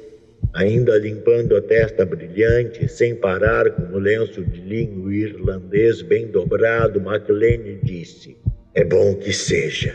[0.53, 7.01] Ainda limpando a testa brilhante, sem parar com o lenço de linho irlandês bem dobrado,
[7.01, 8.37] MacLean disse:
[8.73, 9.93] É bom que seja.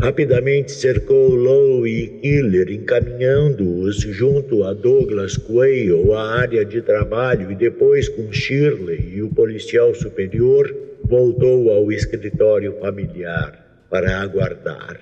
[0.00, 7.54] Rapidamente cercou Lowe e Killer, encaminhando-os junto a Douglas Quayle à área de trabalho e
[7.54, 10.74] depois com Shirley e o policial superior
[11.04, 14.98] voltou ao escritório familiar para aguardar.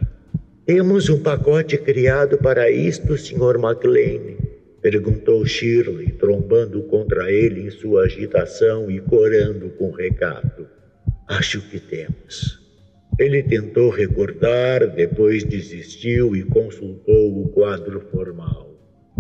[0.66, 3.56] Temos um pacote criado para isto, Sr.
[3.56, 4.36] McLean?
[4.82, 10.66] Perguntou Shirley, trombando contra ele em sua agitação e corando com recado.
[11.28, 12.57] Acho que temos.
[13.18, 18.72] Ele tentou recordar, depois desistiu e consultou o quadro formal.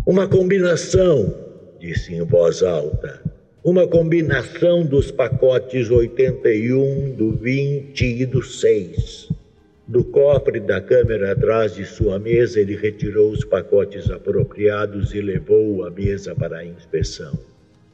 [0.06, 1.34] Uma combinação,
[1.80, 3.20] disse em voz alta.
[3.64, 9.30] Uma combinação dos pacotes 81, do 20 e do 6.
[9.88, 15.84] Do cofre da câmera atrás de sua mesa, ele retirou os pacotes apropriados e levou
[15.84, 17.36] a mesa para a inspeção.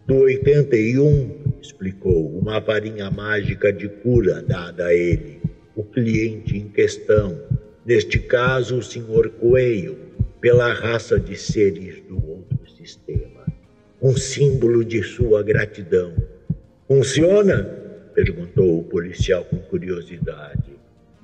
[0.07, 5.45] Do 81, explicou, uma varinha mágica de cura dada a ele
[5.77, 7.41] o cliente em questão,
[7.85, 9.31] neste caso o Sr.
[9.41, 9.97] Coelho,
[10.41, 13.47] pela raça de seres do outro sistema.
[14.01, 16.15] Um símbolo de sua gratidão.
[16.87, 17.65] Funciona?
[18.15, 20.75] perguntou o policial com curiosidade.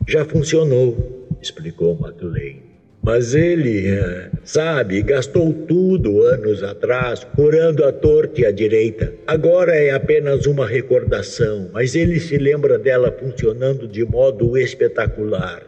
[0.08, 2.69] Já funcionou, explicou McLean.
[3.02, 9.14] Mas ele, é, sabe, gastou tudo anos atrás, curando a torta e a direita.
[9.26, 15.62] Agora é apenas uma recordação, mas ele se lembra dela funcionando de modo espetacular.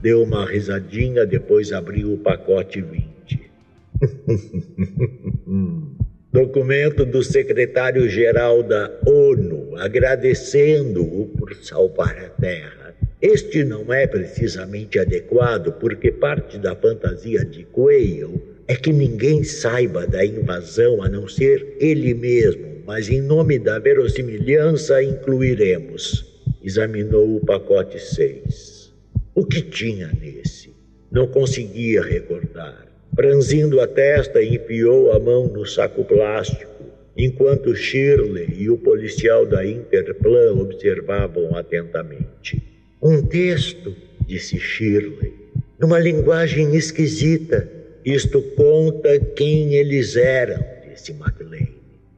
[0.00, 3.50] Deu uma risadinha, depois abriu o pacote 20.
[6.32, 12.77] Documento do secretário-geral da ONU agradecendo-o por salvar a Terra.
[13.20, 20.06] Este não é precisamente adequado porque parte da fantasia de Quayle é que ninguém saiba
[20.06, 26.24] da invasão a não ser ele mesmo, mas em nome da verossimilhança incluiremos.
[26.62, 28.94] Examinou o pacote 6.
[29.34, 30.72] O que tinha nesse?
[31.10, 32.86] Não conseguia recordar.
[33.16, 36.84] Franzindo a testa, enfiou a mão no saco plástico,
[37.16, 42.77] enquanto Shirley e o policial da Interplan observavam atentamente.
[43.00, 43.94] Um texto,
[44.26, 45.32] disse Shirley,
[45.78, 47.70] numa linguagem esquisita.
[48.04, 50.58] Isto conta quem eles eram,
[50.90, 51.68] disse McLean,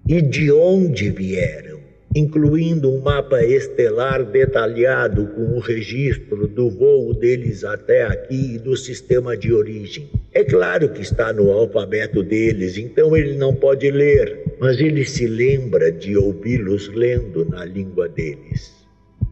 [0.08, 1.80] e de onde vieram,
[2.16, 8.74] incluindo um mapa estelar detalhado com o registro do voo deles até aqui e do
[8.74, 10.08] sistema de origem.
[10.32, 15.26] É claro que está no alfabeto deles, então ele não pode ler, mas ele se
[15.26, 18.79] lembra de ouvi-los lendo na língua deles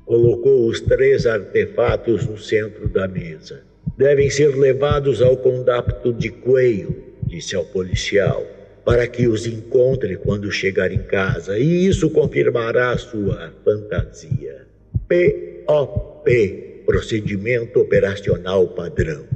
[0.08, 3.60] colocou os três artefatos no centro da mesa.
[3.98, 6.96] Devem ser levados ao condapto de Coelho,
[7.26, 8.42] disse ao policial,
[8.86, 14.66] para que os encontre quando chegar em casa, e isso confirmará sua fantasia.
[15.06, 19.26] POP Procedimento Operacional Padrão.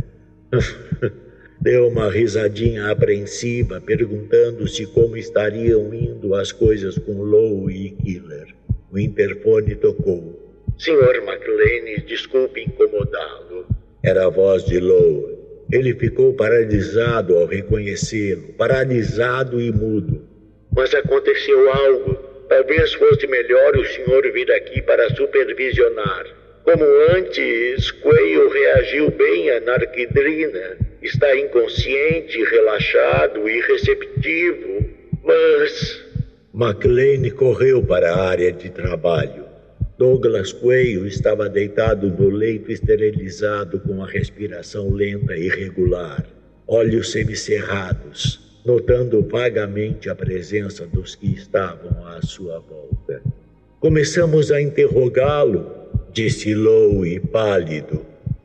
[1.61, 8.55] Deu uma risadinha apreensiva, perguntando-se como estariam indo as coisas com Lowe e Killer.
[8.91, 10.42] O interfone tocou.
[10.83, 13.69] Senhor McLean, desculpe incomodá-lo.
[14.03, 15.39] Era a voz de Lowe.
[15.71, 20.27] Ele ficou paralisado ao reconhecê-lo, paralisado e mudo.
[20.75, 22.15] Mas aconteceu algo.
[22.49, 26.27] Talvez fosse melhor o senhor vir aqui para supervisionar.
[26.65, 26.85] Como
[27.17, 30.79] antes, Quayle reagiu bem à narquidrina.
[31.01, 34.85] Está inconsciente, relaxado e receptivo.
[35.23, 36.05] Mas.
[36.53, 39.52] McLean correu para a área de trabalho.
[39.99, 46.27] Douglas Coelho estava deitado no leito esterilizado com a respiração lenta e irregular,
[46.67, 53.23] olhos semicerrados, notando vagamente a presença dos que estavam à sua volta.
[53.81, 55.71] Começamos a interrogá-lo,
[56.11, 58.01] disse Lowe pálido.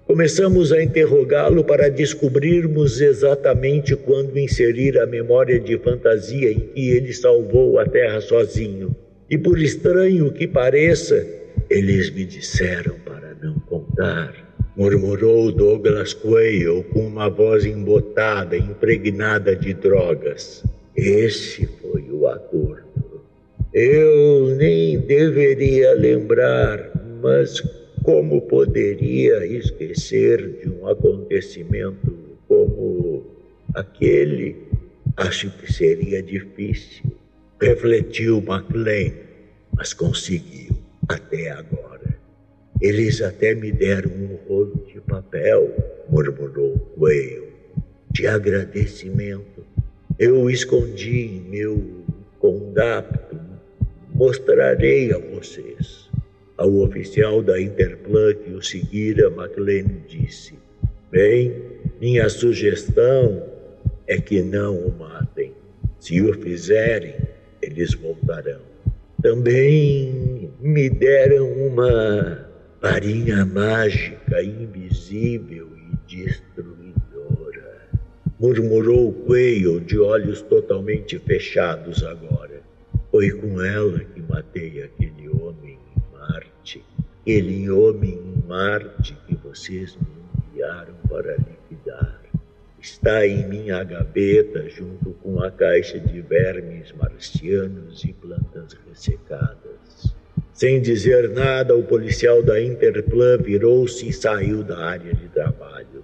[0.05, 7.13] Começamos a interrogá-lo para descobrirmos exatamente quando inserir a memória de fantasia em que ele
[7.13, 8.93] salvou a Terra sozinho.
[9.29, 11.27] E por estranho que pareça,
[11.69, 14.33] eles me disseram para não contar,
[14.73, 20.63] murmurou Douglas Quayle com uma voz embotada, impregnada de drogas.
[20.95, 22.87] Esse foi o acordo.
[23.73, 26.89] Eu nem deveria lembrar,
[27.21, 27.61] mas
[28.03, 32.15] como poderia esquecer de um acontecimento
[32.47, 33.25] como
[33.75, 34.55] aquele?
[35.17, 37.11] Acho que seria difícil.
[37.59, 39.13] Refletiu MacLean,
[39.75, 40.77] mas conseguiu
[41.09, 42.15] até agora.
[42.79, 45.73] Eles até me deram um rolo de papel,
[46.07, 47.51] murmurou Whale,
[48.11, 49.65] de agradecimento.
[50.19, 52.05] Eu escondi em meu
[52.37, 53.39] condapto.
[54.13, 56.11] Mostrarei a vocês.
[56.57, 60.53] Ao oficial da Interplan que o seguira, McLean disse:
[61.09, 61.55] Bem,
[61.99, 63.43] minha sugestão
[64.05, 65.53] é que não o matem.
[65.99, 67.15] Se o fizerem,
[67.67, 68.61] eles voltarão.
[69.21, 72.47] Também me deram uma
[72.81, 77.87] varinha mágica, invisível e destruidora.
[78.39, 82.61] Murmurou Quayle de olhos totalmente fechados agora.
[83.11, 85.77] Foi com ela que matei aquele homem
[87.27, 90.07] aquele homem em Marte que vocês me
[90.53, 92.16] enviaram para liquidar.
[92.79, 100.15] Está em minha gaveta junto com a caixa de vermes marcianos e plantas ressecadas.
[100.53, 106.03] Sem dizer nada, o policial da Interplan virou-se e saiu da área de trabalho.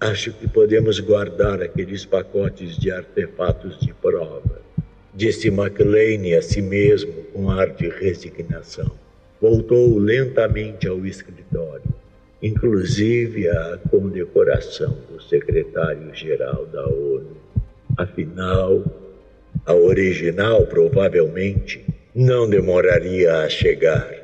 [0.00, 4.60] Acho que podemos guardar aqueles pacotes de artefatos de prova,
[5.14, 9.02] disse McLean a si mesmo com ar de resignação
[9.42, 11.82] voltou lentamente ao escritório,
[12.42, 17.36] inclusive a condecoração do secretário-geral da ONU.
[17.96, 18.82] Afinal,
[19.64, 24.21] a original provavelmente não demoraria a chegar.